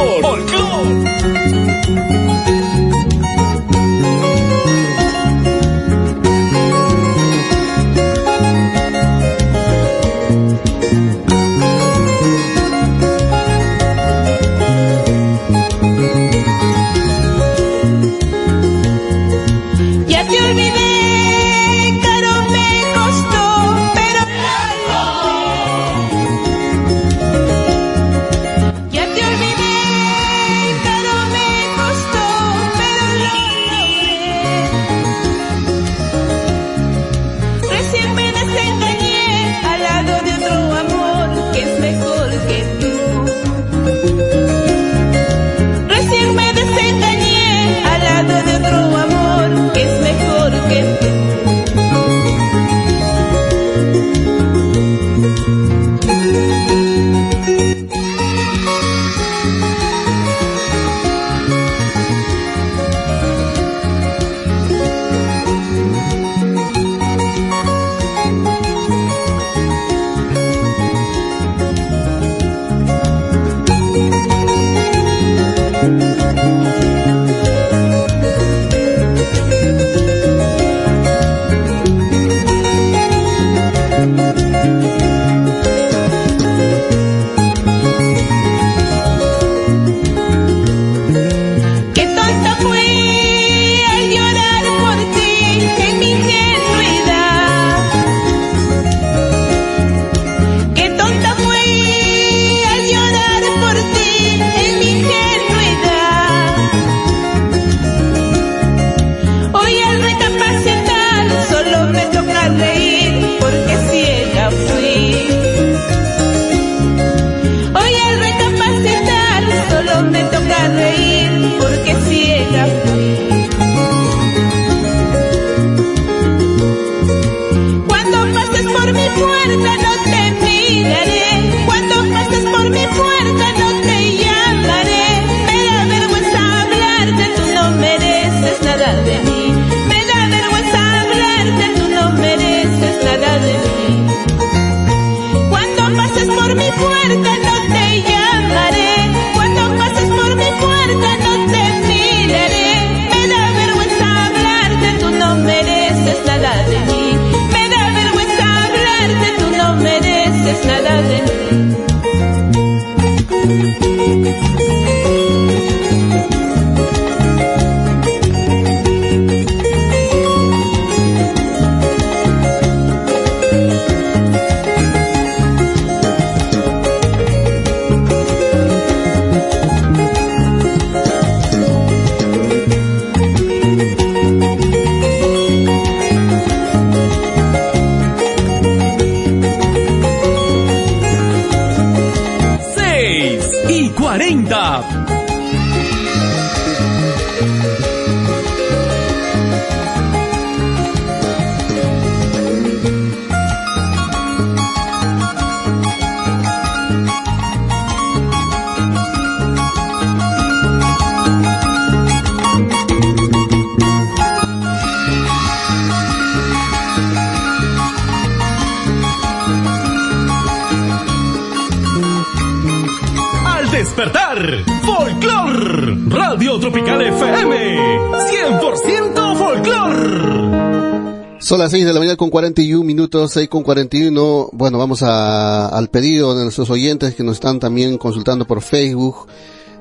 [231.68, 234.48] Las 6 de la mañana con 41 minutos, 6 con 41.
[234.52, 239.26] Bueno, vamos a, al pedido de nuestros oyentes que nos están también consultando por Facebook.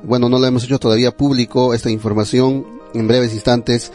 [0.04, 3.94] Bueno, no lo hemos hecho todavía público esta información en breves instantes.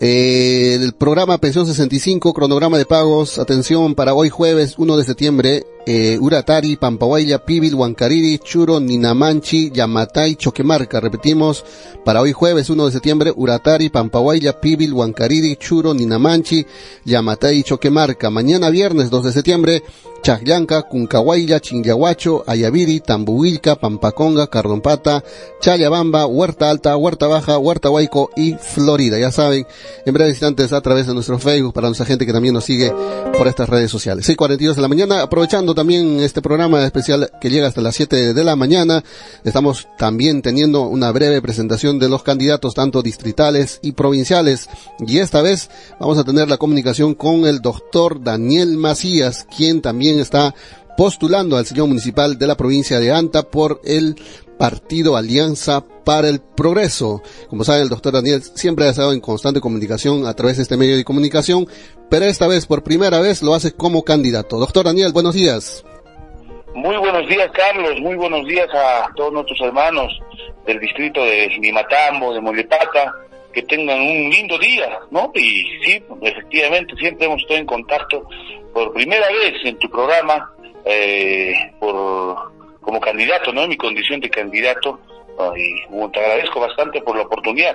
[0.00, 5.66] Eh, el programa Pensión 65, cronograma de pagos, atención para hoy jueves 1 de septiembre,
[5.86, 11.00] eh, Uratari, Pampahuayla, Pibil, Huancariri, Churo, Ninamanchi, Yamatay, Choquemarca.
[11.00, 11.64] Repetimos,
[12.04, 16.66] para hoy jueves 1 de septiembre, Uratari, Pampahuayla, Pibil, Huancariri, Churo, Ninamanchi,
[17.04, 18.30] Yamatay, Choquemarca.
[18.30, 19.82] Mañana viernes 2 de septiembre,
[20.24, 25.22] Chacllanca, Cuncahuayla, Chinyahuacho, Ayaviri, Tambuhuilca, Pampaconga, Cardompata,
[25.60, 29.18] Chayabamba, Huerta Alta, Huerta Baja, Huerta Huayco y Florida.
[29.18, 29.66] Ya saben,
[30.06, 32.90] en breves instantes a través de nuestro Facebook para nuestra gente que también nos sigue
[33.36, 34.26] por estas redes sociales.
[34.26, 38.44] 6.42 de la mañana, aprovechando también este programa especial que llega hasta las 7 de
[38.44, 39.04] la mañana,
[39.44, 44.68] estamos también teniendo una breve presentación de los candidatos tanto distritales y provinciales.
[45.06, 45.70] Y esta vez
[46.00, 50.54] vamos a tener la comunicación con el doctor Daniel Macías, quien también está
[50.96, 54.16] postulando al señor municipal de la provincia de Anta por el
[54.58, 57.22] partido Alianza para el Progreso.
[57.48, 60.76] Como saben, el doctor Daniel siempre ha estado en constante comunicación a través de este
[60.76, 61.66] medio de comunicación,
[62.10, 64.58] pero esta vez, por primera vez, lo hace como candidato.
[64.58, 65.84] Doctor Daniel, buenos días.
[66.74, 68.00] Muy buenos días, Carlos.
[68.00, 70.12] Muy buenos días a todos nuestros hermanos
[70.66, 73.14] del distrito de Limatambo, de Molepata.
[73.52, 75.30] Que tengan un lindo día, ¿no?
[75.32, 78.28] Y sí, efectivamente, siempre hemos estado en contacto
[78.72, 80.50] por primera vez en tu programa
[80.84, 82.53] eh, por
[82.84, 83.62] como candidato, ¿no?
[83.62, 85.00] En mi condición de candidato.
[85.56, 87.74] Y bueno, te agradezco bastante por la oportunidad.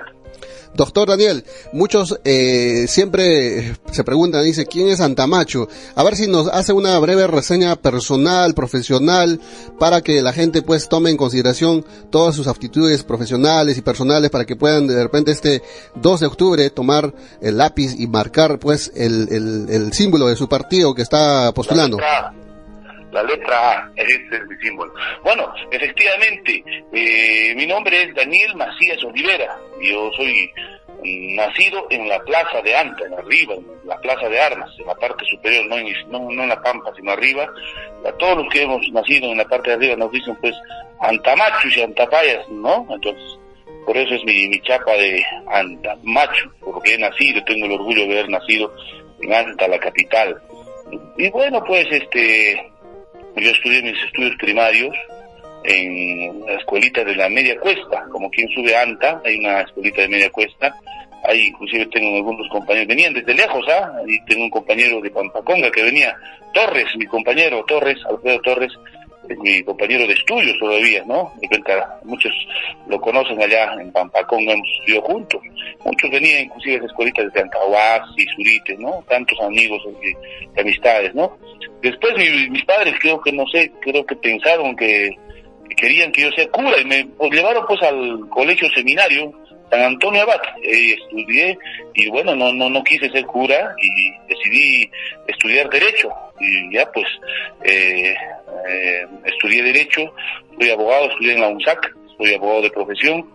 [0.72, 5.68] Doctor Daniel, muchos eh, siempre se preguntan, dice, ¿quién es Antamacho?
[5.96, 9.40] A ver si nos hace una breve reseña personal, profesional,
[9.80, 14.44] para que la gente pues tome en consideración todas sus aptitudes profesionales y personales para
[14.44, 15.62] que puedan de repente este
[15.96, 20.48] 2 de octubre tomar el lápiz y marcar pues el, el, el símbolo de su
[20.48, 21.98] partido que está postulando.
[23.12, 24.92] La letra A, ese es mi símbolo.
[25.22, 29.56] Bueno, efectivamente, eh, mi nombre es Daniel Macías Olivera.
[29.80, 30.52] Yo soy
[31.02, 34.94] nacido en la plaza de Anta, en arriba, en la plaza de armas, en la
[34.94, 37.48] parte superior, no en, no, no en la pampa, sino arriba.
[38.04, 40.54] A todos los que hemos nacido en la parte de arriba nos dicen pues
[41.00, 42.86] Antamachos y Antapayas, ¿no?
[42.90, 43.38] Entonces,
[43.86, 48.12] por eso es mi, mi chapa de Antamacho, porque he nacido, tengo el orgullo de
[48.12, 48.72] haber nacido
[49.22, 50.40] en Anta, la capital.
[51.16, 52.70] Y bueno, pues este,
[53.36, 54.94] yo estudié mis estudios primarios
[55.64, 60.02] en la escuelita de la media cuesta, como quien sube a Anta, hay una escuelita
[60.02, 60.74] de media cuesta,
[61.24, 63.92] ahí inclusive tengo algunos compañeros, venían desde lejos, ¿ah?
[64.06, 66.16] Ahí tengo un compañero de Pampaconga que venía,
[66.54, 68.72] Torres, mi compañero Torres, Alfredo Torres,
[69.28, 71.32] es mi compañero de estudios todavía, ¿no?
[71.40, 71.48] De
[72.04, 72.32] muchos
[72.88, 75.40] lo conocen allá en Pampaconga, hemos estudiado juntos.
[75.84, 77.50] Muchos venían inclusive las escuelitas de
[78.16, 79.04] y Zurite, ¿no?
[79.08, 80.08] Tantos amigos y,
[80.56, 81.36] y amistades, ¿no?
[81.82, 85.10] Después mi, mis padres creo que, no sé, creo que pensaron que,
[85.76, 89.32] querían que yo sea cura y me pues, llevaron pues al colegio seminario
[89.70, 90.40] San Antonio Abad.
[90.62, 91.58] Estudié
[91.94, 94.90] y bueno, no, no, no quise ser cura y decidí
[95.26, 96.10] estudiar Derecho.
[96.40, 97.06] Y ya pues
[97.64, 98.14] eh,
[98.68, 100.12] eh, estudié Derecho,
[100.58, 103.30] soy abogado, estudié en la UNSAC, soy abogado de profesión,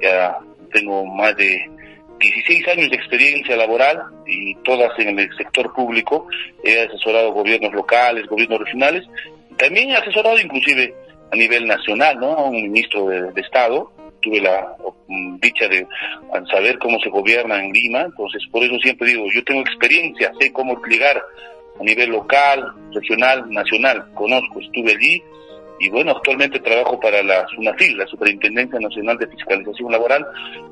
[0.00, 0.38] ya
[0.72, 1.70] tengo más de
[2.18, 6.26] 16 años de experiencia laboral y todas en el sector público.
[6.64, 9.04] He asesorado gobiernos locales, gobiernos regionales.
[9.56, 10.94] También he asesorado inclusive
[11.30, 12.32] a nivel nacional, ¿no?
[12.32, 13.92] A un ministro de Estado.
[14.26, 14.74] Tuve la
[15.40, 15.86] dicha de
[16.50, 18.00] saber cómo se gobierna en Lima.
[18.02, 21.22] Entonces, por eso siempre digo, yo tengo experiencia, sé cómo ligar
[21.78, 24.12] a nivel local, regional, nacional.
[24.14, 25.22] Conozco, estuve allí
[25.78, 30.26] y bueno, actualmente trabajo para la SUNAFIL, la Superintendencia Nacional de Fiscalización Laboral,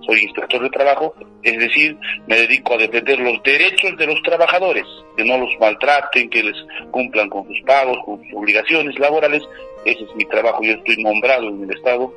[0.06, 1.96] soy inspector de trabajo, es decir,
[2.26, 4.84] me dedico a defender los derechos de los trabajadores,
[5.16, 6.56] que no los maltraten, que les
[6.90, 9.42] cumplan con sus pagos, con sus obligaciones laborales,
[9.84, 12.10] ese es mi trabajo, yo estoy nombrado en el Estado,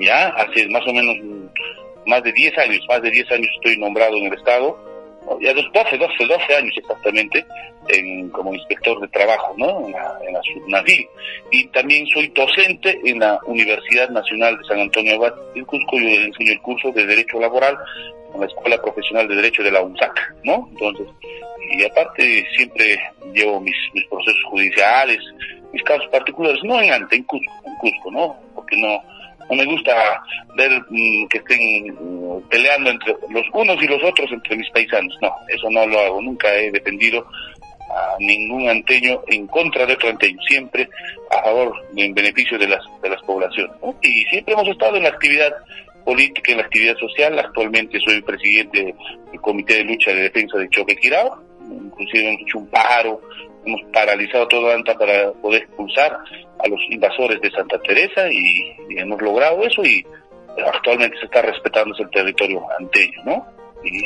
[0.00, 1.16] ya hace más o menos
[2.06, 4.78] más de 10 años, más de 10 años estoy nombrado en el Estado,
[5.40, 7.44] ya dos, 12, 12, 12 años exactamente
[7.88, 9.86] en, como inspector de trabajo ¿no?
[9.86, 10.84] en la, en la.
[11.50, 15.98] Y también soy docente en la Universidad Nacional de San Antonio Abad del Cusco.
[15.98, 17.76] Yo enseño el curso de Derecho Laboral
[18.34, 20.34] en la Escuela Profesional de Derecho de la UNSAC.
[20.44, 20.68] ¿no?
[20.72, 21.06] Entonces,
[21.70, 22.98] y aparte siempre
[23.34, 25.18] llevo mis, mis procesos judiciales,
[25.72, 28.36] mis casos particulares, no en Ante, en Cusco, en Cusco, ¿no?
[28.54, 29.02] Porque no
[29.50, 30.22] no me gusta
[30.56, 35.16] ver mm, que estén mm, peleando entre los unos y los otros entre mis paisanos.
[35.20, 36.22] No, eso no lo hago.
[36.22, 37.26] Nunca he defendido
[37.90, 40.88] a ningún anteño en contra de otro anteño, siempre
[41.30, 43.74] a favor y en beneficio de las, de las poblaciones.
[44.02, 45.52] Y siempre hemos estado en la actividad
[46.04, 47.38] política, en la actividad social.
[47.38, 48.94] Actualmente soy presidente
[49.32, 51.47] del Comité de Lucha de Defensa de Choque Quirao.
[51.70, 53.20] Inclusive hemos hecho un paro,
[53.64, 56.18] hemos paralizado todo ANTA para poder expulsar
[56.58, 60.04] a los invasores de Santa Teresa y, hemos logrado eso y
[60.74, 63.46] actualmente se está respetando el territorio anteño, ¿no?
[63.84, 64.02] Y,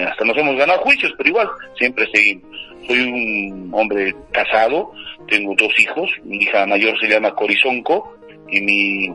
[0.00, 2.44] hasta nos hemos ganado juicios, pero igual siempre seguimos.
[2.86, 4.92] Soy un hombre casado,
[5.28, 8.16] tengo dos hijos, mi hija mayor se llama Corizonco
[8.50, 9.08] y mi,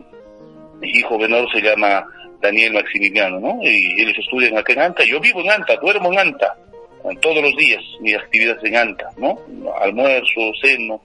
[0.80, 2.06] mi hijo menor se llama
[2.40, 3.58] Daniel Maximiliano, ¿no?
[3.62, 6.56] Y ellos estudian acá en Anta, yo vivo en Anta, duermo en Anta,
[7.16, 9.38] todos los días mis actividades en Anta, ¿no?
[9.80, 11.00] Almuerzo, ceno,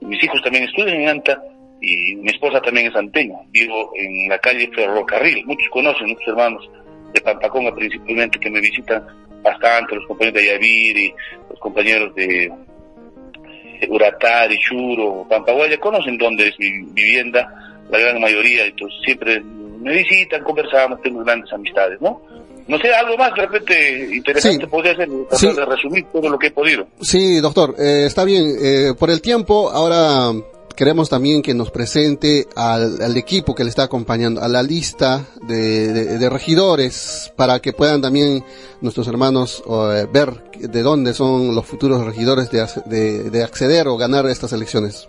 [0.00, 1.42] mis hijos también estudian en Anta
[1.80, 3.36] y mi esposa también es anteña.
[3.50, 5.44] Vivo en la calle Ferrocarril.
[5.46, 6.68] Muchos conocen, muchos hermanos
[7.12, 9.06] de Pampaconga principalmente que me visitan
[9.42, 11.14] bastante, los compañeros de Ayavir
[11.50, 12.50] los compañeros de
[13.88, 20.42] Uratari, Churo, Pampaguaya, conocen dónde es mi vivienda, la gran mayoría, entonces siempre me visitan,
[20.42, 22.22] conversamos, tengo grandes amistades, ¿no?
[22.66, 24.70] No sé, algo más de repente interesante Sí.
[24.70, 25.46] podría ser, tratar Sí.
[25.52, 26.86] de resumir todo lo que he podido.
[27.00, 28.56] Sí, doctor, eh, está bien.
[28.60, 30.32] Eh, por el tiempo, ahora
[30.74, 35.26] queremos también que nos presente al, al equipo que le está acompañando, a la lista
[35.42, 38.42] de, de- de regidores, para que puedan también
[38.80, 43.96] nuestros hermanos eh, ver de dónde son los futuros regidores de, de, de acceder o
[43.98, 45.08] ganar estas elecciones.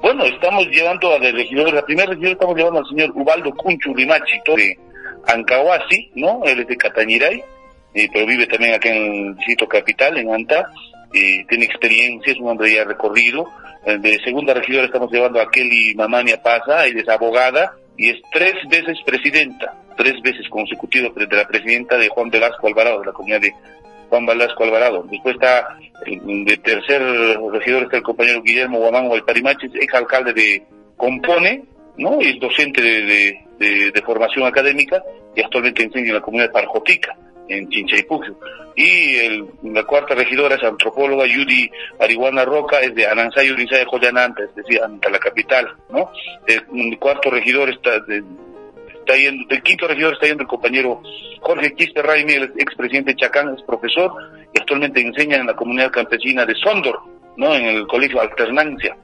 [0.00, 3.92] Bueno, estamos llevando a de regidor, la primera regidor estamos llevando al señor Ubaldo Cunchu
[3.94, 4.78] Rimachi, de
[5.28, 6.42] Ancahuasi, ¿no?
[6.44, 7.42] Él es de Catañiray,
[7.94, 10.70] eh, pero vive también acá en el distrito capital, en Anta,
[11.12, 13.46] eh, tiene experiencia, es un hombre ya recorrido.
[13.84, 18.16] Eh, de segunda regidora estamos llevando a Kelly Mamania Paza, ella es abogada y es
[18.32, 23.12] tres veces presidenta, tres veces consecutiva de la presidenta de Juan Velasco Alvarado, de la
[23.12, 23.52] comunidad de
[24.08, 25.04] Juan Velasco Alvarado.
[25.10, 27.02] Después está, eh, de tercer
[27.52, 30.62] regidor está el compañero Guillermo Guamán Gualparimaches, ex alcalde de
[30.96, 31.64] Compone,
[31.98, 32.20] ¿no?
[32.20, 35.02] Es docente de, de, de- de formación académica
[35.36, 37.16] y actualmente enseña en la comunidad Parjotica,
[37.48, 38.38] en Chinchaypucio.
[38.76, 44.42] Y el- la cuarta regidora es antropóloga Yudi Arihuana Roca, es de Anansay Urizay Joyananta,
[44.44, 46.10] es decir, ante la capital, ¿no?
[46.46, 48.22] El, cuarto regidor está de,
[49.00, 51.02] está yendo, del quinto regidor está yendo el compañero
[51.40, 54.12] Jorge Quispe Raimi, el expresidente de Chacán, es profesor
[54.54, 57.00] y actualmente enseña en la comunidad campesina de Sondor,
[57.36, 57.54] ¿no?
[57.54, 58.96] En el colegio Alternancia.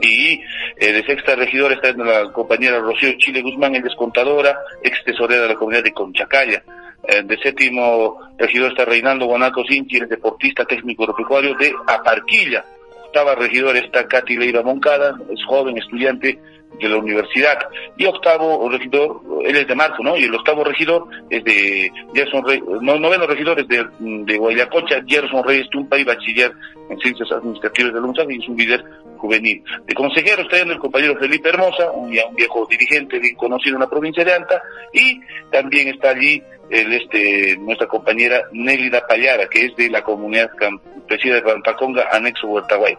[0.00, 0.40] Y
[0.76, 5.42] eh, de sexta regidora está la compañera Rocío Chile Guzmán, ella es contadora, ex tesorera
[5.42, 6.62] de la comunidad de Conchacaya.
[7.08, 12.64] Eh, de séptimo regidor está Reinaldo Guanaco Sinchi, el deportista técnico agropecuario de Aparquilla.
[13.06, 16.38] Octava regidora está Katy Leiva Moncada, es joven estudiante
[16.80, 17.58] de la universidad.
[17.96, 20.16] Y octavo regidor, él es de marzo, ¿no?
[20.16, 25.02] Y el octavo regidor es de Gerson Reyes, no, noveno regidor es de, de Guayacocha,
[25.06, 26.52] Gerson Reyes Tumpa y bachiller
[26.90, 28.84] en ciencias administrativas de la y es un líder
[29.16, 29.62] juvenil.
[29.86, 33.88] De consejero está el compañero Felipe Hermosa, un, un viejo dirigente bien conocido en la
[33.88, 34.62] provincia de Anta,
[34.92, 40.50] y también está allí el, este, nuestra compañera Nélida Payara, que es de la comunidad
[40.56, 42.96] campesina de Pampaconga, anexo Huertaguay.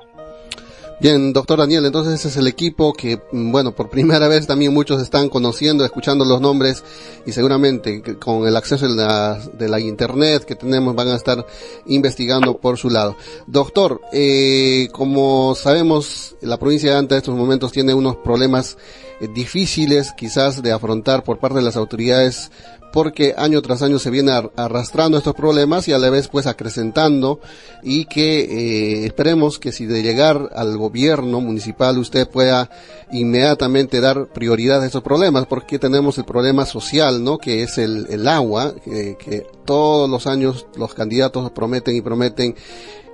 [0.99, 4.73] Bien, doctor Daniel, entonces ese es el equipo que, mm, bueno, por primera vez también
[4.73, 6.83] muchos están conociendo, escuchando los nombres
[7.23, 11.45] y seguramente con el acceso de la, de la internet que tenemos van a estar
[11.85, 13.15] investigando por su lado.
[13.45, 18.75] Doctor, eh, como sabemos, la provincia de Anta en estos momentos tiene unos problemas
[19.21, 22.49] eh, difíciles quizás de afrontar por parte de las autoridades
[22.97, 26.47] porque año tras año se viene ar- arrastrando estos problemas y a la vez pues
[26.47, 27.39] acrecentando
[27.83, 32.71] y que eh, esperemos que si de llegar al gobierno municipal usted pueda
[33.11, 37.37] inmediatamente dar prioridad a estos problemas porque tenemos el problema social, ¿no?
[37.37, 42.55] Que es el, agua, que, que todos los años los candidatos prometen y prometen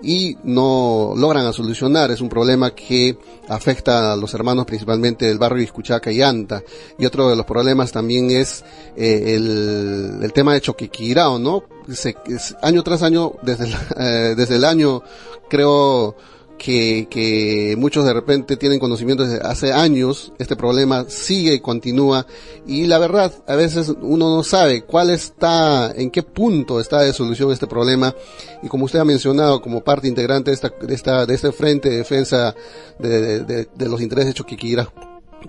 [0.04, 2.12] y no logran a solucionar.
[2.12, 6.62] Es un problema que afecta a los hermanos principalmente del barrio Iscuchaca y Anta.
[7.00, 8.64] Y otro de los problemas también es
[8.98, 11.64] eh, el, tema de Choquequirao, ¿no?
[11.92, 12.16] Se,
[12.62, 15.02] año tras año, desde el, eh, desde el año,
[15.50, 16.16] creo
[16.58, 22.26] que, que muchos de repente tienen conocimiento desde hace años, este problema sigue y continúa,
[22.66, 27.12] y la verdad, a veces uno no sabe cuál está, en qué punto está de
[27.14, 28.16] solución este problema,
[28.62, 31.90] y como usted ha mencionado, como parte integrante de esta, de esta, de este frente
[31.90, 32.56] de defensa
[33.00, 34.88] de, de- de los intereses de Choquiquira,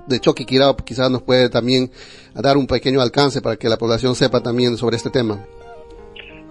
[0.09, 1.91] de Choquiquirao, quizás nos puede también
[2.35, 5.47] dar un pequeño alcance para que la población sepa también sobre este tema.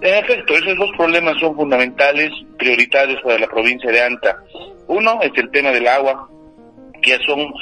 [0.04, 4.36] En efecto, esos dos problemas son fundamentales, prioritarios para la provincia de Anta.
[4.86, 6.28] Uno es el tema del agua,
[7.00, 7.52] que son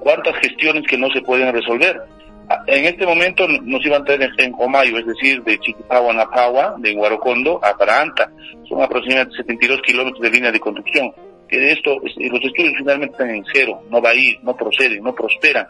[0.00, 2.00] cuántas gestiones que no se pueden resolver.
[2.48, 6.16] Ah, En este momento nos iban a traer en Comayo, es decir, de Chiquipagua a
[6.16, 8.30] Napagua, de Guarocondo a para Anta.
[8.68, 11.12] Son aproximadamente 72 kilómetros de línea de conducción.
[11.48, 15.04] Que esto, es- los estudios finalmente están en cero, no va a ir, no proceden,
[15.04, 15.68] no prosperan.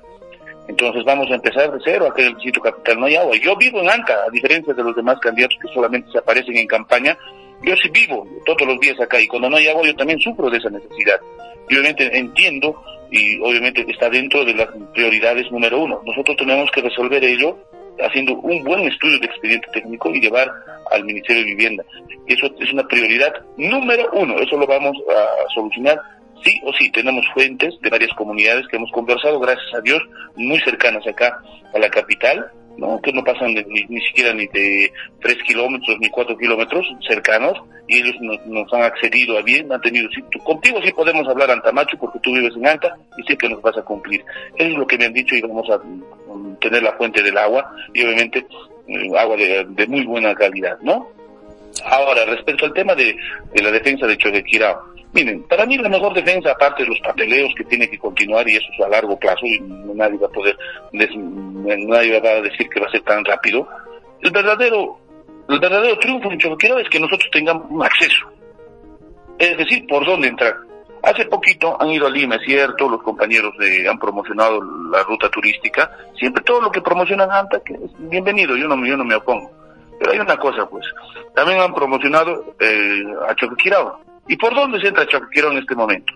[0.69, 3.37] Entonces vamos a empezar de cero, acá en el distrito capital no hay agua.
[3.37, 6.67] Yo vivo en Anca, a diferencia de los demás candidatos que solamente se aparecen en
[6.67, 7.17] campaña,
[7.63, 10.51] yo sí vivo todos los días acá y cuando no hay agua yo también sufro
[10.51, 11.21] de esa necesidad.
[11.69, 16.01] Y obviamente entiendo y obviamente está dentro de las prioridades número uno.
[16.05, 17.59] Nosotros tenemos que resolver ello
[18.01, 20.51] haciendo un buen estudio de expediente técnico y llevar
[20.91, 21.85] al Ministerio de Vivienda.
[22.27, 26.01] Eso es una prioridad número uno, eso lo vamos a solucionar
[26.45, 26.91] sí o sí.
[26.91, 30.03] Tenemos fuentes de varias comunidades que hemos conversado, gracias a Dios,
[30.37, 31.41] muy cercanas acá
[31.75, 33.01] a la capital, ¿no?
[33.03, 34.91] que no pasan de- ni, ni siquiera ni de
[35.21, 39.81] tres kilómetros ni cuatro kilómetros cercanos, y ellos nos, nos han accedido a bien, han
[39.81, 43.37] tenido, sí, tú- contigo sí podemos hablar Antamacho porque tú vives en Anta y sé
[43.37, 44.25] que nos vas a cumplir.
[44.57, 47.37] Eso es lo que me han dicho y vamos a mm, tener la fuente del
[47.37, 48.47] agua y obviamente
[48.89, 51.09] eh, agua de, de muy buena calidad, ¿no?
[51.85, 53.17] Ahora, respecto al tema de,
[53.55, 57.53] de la defensa de Choquequirao, miren, para mí la mejor defensa, aparte de los papeleos
[57.57, 60.57] que tiene que continuar, y eso es a largo plazo, y nadie va a poder,
[60.93, 63.69] nadie va a decir que va a ser tan rápido,
[64.21, 64.99] el verdadero,
[65.49, 68.27] el verdadero triunfo en Choquequirao es que nosotros tengamos acceso.
[69.39, 70.55] Es decir, por dónde entrar.
[71.03, 74.61] Hace poquito han ido a Lima, es cierto, los compañeros de- han promocionado
[74.93, 78.97] la ruta turística, siempre todo lo que promocionan ANTA, que es bienvenido, yo no, yo
[78.97, 79.51] no me opongo.
[79.99, 80.87] Pero hay una cosa, pues,
[81.35, 84.01] también han promocionado eh, a Choquequirao.
[84.29, 86.13] ¿Y por dónde se entra a Choquequirao en este momento?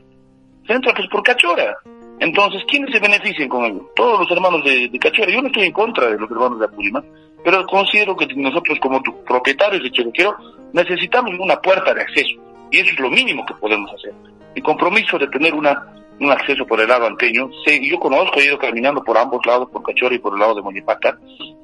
[0.67, 1.77] Se entra pues por Cachora.
[2.19, 3.91] Entonces, ¿quiénes se benefician con ello?
[3.95, 5.31] Todos los hermanos de, de Cachora.
[5.31, 7.05] Yo no estoy en contra de los hermanos de Apurímac,
[7.45, 10.37] pero considero que nosotros como propietarios de Choquequirao
[10.73, 12.41] necesitamos una puerta de acceso.
[12.71, 14.13] Y eso es lo mínimo que podemos hacer.
[14.55, 17.51] El compromiso de tener una un acceso por el lado anteño.
[17.65, 20.55] Sé, yo conozco, he ido caminando por ambos lados, por Cachora y por el lado
[20.55, 21.19] de Moñepata,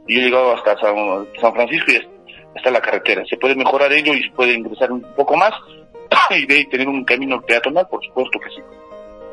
[0.06, 0.94] y he llegado hasta San,
[1.40, 3.24] San Francisco y está la carretera.
[3.28, 5.52] Se puede mejorar ello y se puede ingresar un poco más
[6.30, 8.62] y de tener un camino peatonal, por supuesto que sí.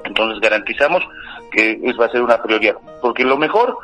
[0.06, 1.04] Entonces garantizamos
[1.52, 3.78] que es, va a ser una prioridad, porque lo mejor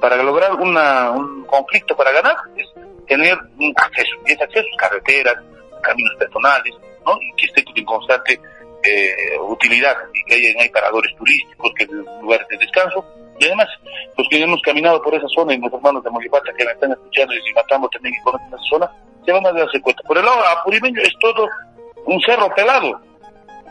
[0.00, 2.66] para lograr una, un conflicto para ganar es
[3.06, 5.36] tener un acceso, y ese acceso es carreteras,
[5.82, 6.74] caminos peatonales,
[7.04, 7.18] ¿no?
[7.20, 8.40] y que esté en constante
[8.84, 11.86] eh, utilidad y que haya, hay paradores turísticos, que
[12.20, 13.04] lugares de descanso.
[13.38, 13.68] Y además,
[14.16, 16.92] los que hemos caminado por esa zona y los hermanos de Molipata que la están
[16.92, 18.90] escuchando y si matamos también que conocen esa zona,
[19.24, 20.02] se van a darse cuenta.
[20.02, 21.48] Por el lado apurimeño es todo
[22.06, 23.00] un cerro pelado,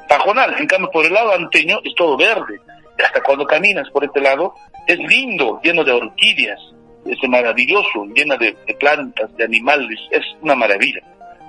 [0.08, 0.56] pajonal.
[0.60, 2.60] En cambio, por el lado anteño es todo verde.
[3.04, 4.54] Hasta cuando caminas por este lado,
[4.88, 6.60] es lindo, lleno de orquídeas,
[7.06, 11.02] es maravilloso, llena de, plantas, de animales, es una maravilla.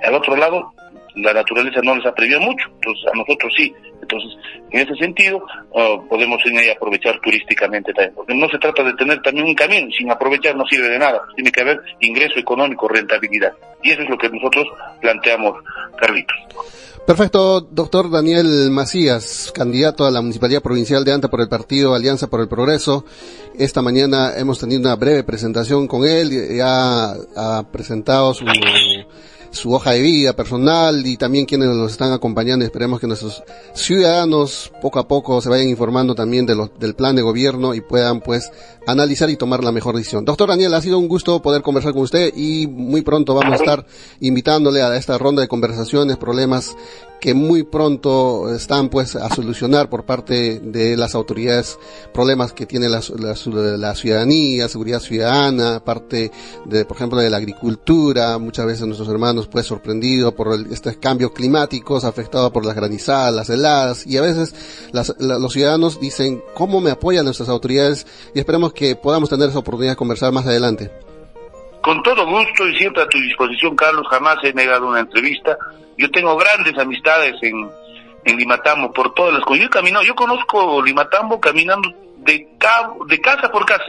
[0.02, 0.72] Al otro lado,
[1.16, 3.74] la naturaleza no les apremia mucho, entonces a nosotros sí.
[4.12, 4.38] Entonces,
[4.70, 8.92] en ese sentido, uh, podemos en ahí aprovechar turísticamente también, porque no se trata de
[8.94, 12.38] tener también un camino, sin aprovechar no sirve de nada, pues tiene que haber ingreso
[12.38, 13.52] económico, rentabilidad.
[13.82, 14.66] Y eso es lo que nosotros
[15.00, 15.54] planteamos,
[15.98, 16.36] Carlitos.
[17.06, 22.28] Perfecto, doctor Daniel Macías, candidato a la Municipalidad Provincial de Anta por el partido Alianza
[22.28, 23.04] por el Progreso.
[23.58, 28.44] Esta mañana hemos tenido una breve presentación con él, ya ha presentado su
[29.52, 32.64] su hoja de vida personal y también quienes los están acompañando.
[32.64, 33.42] Esperemos que nuestros
[33.74, 37.80] ciudadanos poco a poco se vayan informando también de lo- del plan de gobierno y
[37.80, 38.50] puedan pues
[38.86, 40.24] analizar y tomar la mejor decisión.
[40.24, 43.56] Doctor Daniel, ha sido un gusto poder conversar con usted y muy pronto vamos a
[43.62, 43.86] estar
[44.20, 46.74] invitándole a esta ronda de conversaciones, problemas
[47.22, 51.78] que muy pronto están pues a solucionar por parte de las autoridades,
[52.12, 56.32] problemas que tiene la, la- la ciudadanía, seguridad ciudadana, parte
[56.64, 60.96] de, por ejemplo, de la agricultura, muchas veces nuestros hermanos pues sorprendidos por el- estos
[60.96, 64.52] cambios climáticos, afectados por las granizadas, las heladas, y a veces
[64.90, 68.04] las- la- los ciudadanos dicen, ¿cómo me apoyan nuestras autoridades?
[68.34, 70.90] Y esperemos que podamos tener esa oportunidad de conversar más adelante.
[71.84, 74.06] Con todo gusto y siempre a tu disposición, Carlos.
[74.10, 75.56] Jamás he negado una entrevista.
[75.98, 77.68] Yo tengo grandes amistades en,
[78.24, 79.60] en Limatambo por todas las cosas.
[79.60, 81.88] Yo he caminado, yo conozco Limatambo caminando
[82.18, 83.84] de, ca- de casa por casa.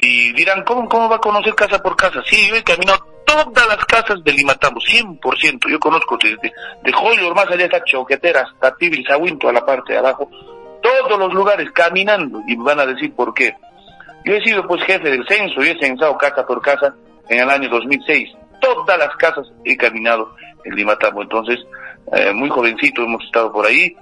[0.00, 2.22] Y dirán, ¿cómo, ¿cómo va a conocer casa por casa?
[2.26, 5.70] Sí, yo he caminado todas las casas de Limatambo, 100%.
[5.70, 6.92] Yo conozco desde de
[7.34, 10.30] más allá hasta Choquetera, hasta Tibil, Sahuinto, a la parte de abajo.
[10.82, 12.40] Todos los lugares caminando.
[12.46, 13.56] Y me van a decir por qué.
[14.26, 16.94] Yo he sido pues jefe del censo, yo he censado casa por casa
[17.28, 18.30] en el año 2006.
[18.64, 20.34] Todas las casas he caminado
[20.64, 21.20] en Limatambo.
[21.20, 21.58] Entonces,
[22.12, 23.94] eh, muy jovencito hemos estado por ahí.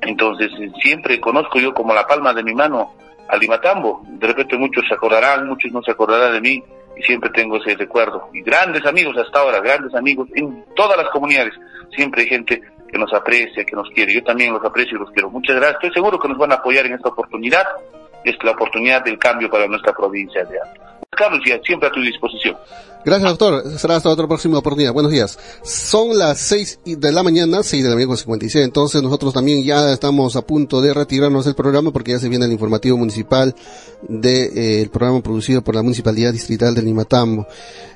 [0.00, 2.94] Entonces, eh, siempre conozco yo como la palma de mi mano
[3.28, 4.02] a Limatambo.
[4.06, 6.64] De repente muchos se acordarán, muchos no se acordarán de mí.
[6.96, 8.30] Y siempre tengo ese recuerdo.
[8.32, 11.52] Y grandes amigos hasta ahora, grandes amigos en todas las comunidades.
[11.94, 14.14] Siempre hay gente que nos aprecia, que nos quiere.
[14.14, 15.30] Yo también los aprecio y los quiero.
[15.30, 15.76] Muchas gracias.
[15.76, 17.66] Estoy seguro que nos van a apoyar en esta oportunidad
[18.24, 20.98] es la oportunidad del cambio para nuestra provincia de Anta.
[21.10, 22.56] Carlos, ya siempre a tu disposición.
[23.04, 23.78] Gracias, doctor.
[23.78, 24.92] Será hasta otra próxima oportunidad.
[24.92, 25.36] Buenos días.
[25.64, 28.64] Son las 6 de la mañana, 6 de la mañana con 56.
[28.64, 32.44] Entonces nosotros también ya estamos a punto de retirarnos del programa porque ya se viene
[32.46, 33.54] el informativo municipal
[34.08, 37.46] del programa producido por la Municipalidad Distrital de Limatambo.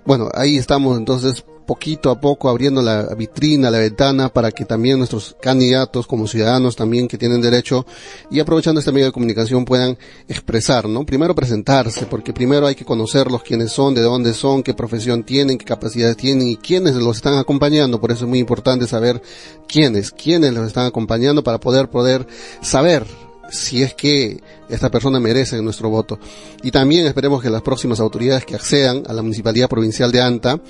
[0.04, 4.98] Bueno, ahí estamos entonces poquito a poco abriendo la vitrina, la ventana para que también
[4.98, 7.84] nuestros candidatos como ciudadanos también que tienen derecho
[8.30, 9.98] y aprovechando este medio de comunicación puedan
[10.28, 11.04] expresar, ¿no?
[11.04, 15.58] Primero presentarse, porque primero hay que conocerlos quiénes son, de dónde son, qué profesión tienen,
[15.58, 18.00] qué capacidades tienen y quiénes los están acompañando.
[18.00, 19.20] Por eso es muy importante saber
[19.68, 22.26] quiénes, quiénes los están acompañando para poder poder
[22.62, 23.06] saber
[23.50, 26.18] si es que esta persona merece nuestro voto.
[26.62, 30.60] Y también esperemos que las próximas autoridades que accedan a la Municipalidad Provincial de Anta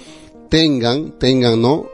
[0.48, 1.86] tengan, tengan, ¿no?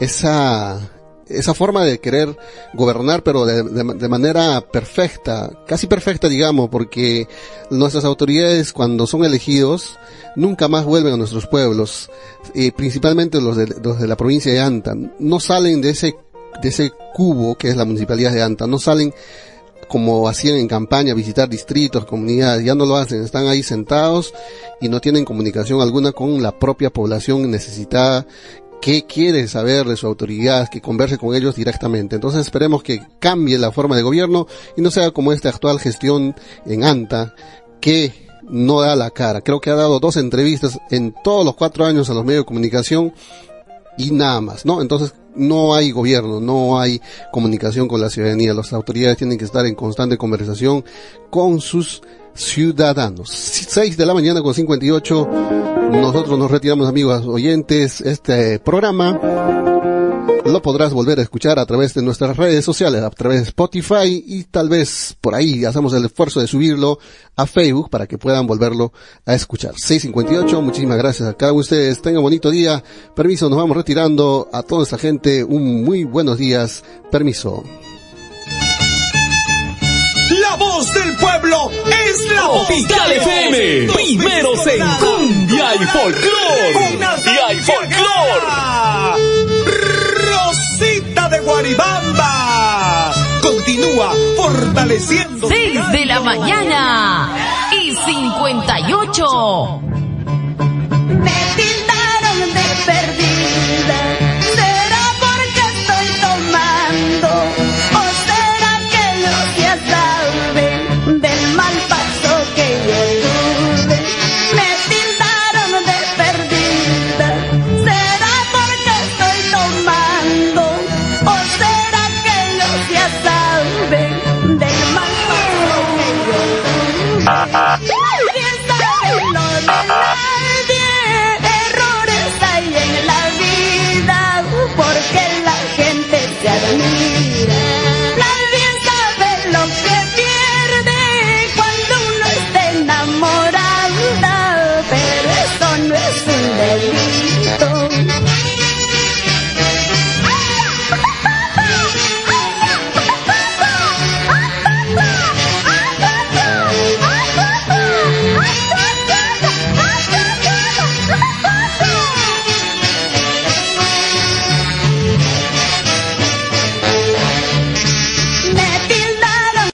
[0.00, 0.90] Esa,
[1.28, 2.36] esa forma de querer
[2.74, 7.28] gobernar, pero de, de, manera perfecta, casi perfecta, digamos, porque
[7.70, 9.98] nuestras autoridades, cuando son elegidos,
[10.36, 12.10] nunca más vuelven a nuestros pueblos,
[12.54, 16.16] eh, principalmente los de, los de la provincia de Anta, no salen de ese,
[16.62, 19.12] de ese cubo que es la municipalidad de Anta, no salen
[19.88, 24.34] como hacían en campaña, visitar distritos, comunidades, ya no lo hacen, están ahí sentados
[24.80, 28.26] y no tienen comunicación alguna con la propia población necesitada
[28.80, 32.14] que quiere saber de su autoridad, que converse con ellos directamente.
[32.14, 36.34] Entonces esperemos que cambie la forma de gobierno y no sea como esta actual gestión
[36.64, 37.34] en ANTA,
[37.80, 38.12] que
[38.48, 39.40] no da la cara.
[39.40, 42.46] Creo que ha dado dos entrevistas en todos los cuatro años a los medios de
[42.46, 43.12] comunicación
[43.96, 44.80] y nada más, ¿no?
[44.80, 47.00] Entonces no hay gobierno, no hay
[47.32, 48.54] comunicación con la ciudadanía.
[48.54, 50.84] Las autoridades tienen que estar en constante conversación
[51.30, 52.02] con sus
[52.34, 53.30] ciudadanos.
[53.30, 55.77] 6 de la mañana con 58.
[55.90, 58.00] Nosotros nos retiramos, amigos oyentes.
[58.00, 59.18] Este programa
[60.44, 64.22] lo podrás volver a escuchar a través de nuestras redes sociales, a través de Spotify
[64.26, 66.98] y tal vez por ahí hacemos el esfuerzo de subirlo
[67.36, 68.92] a Facebook para que puedan volverlo
[69.26, 69.74] a escuchar.
[69.76, 72.02] 658, muchísimas gracias a cada uno de ustedes.
[72.02, 72.82] Tengan bonito día.
[73.14, 75.44] Permiso, nos vamos retirando a toda esta gente.
[75.44, 76.84] Un muy buenos días.
[77.10, 77.64] Permiso.
[80.40, 81.70] La voz del pueblo
[82.46, 83.92] Tropical FM.
[83.92, 86.72] Primeros en cumbia y folclor.
[86.72, 88.42] Cumbia y folclor.
[90.30, 93.12] Rosita de Guaribamba.
[93.42, 95.48] Continúa fortaleciendo.
[95.48, 97.28] 6 de la mañana
[97.82, 99.80] y 58.
[99.82, 100.07] Me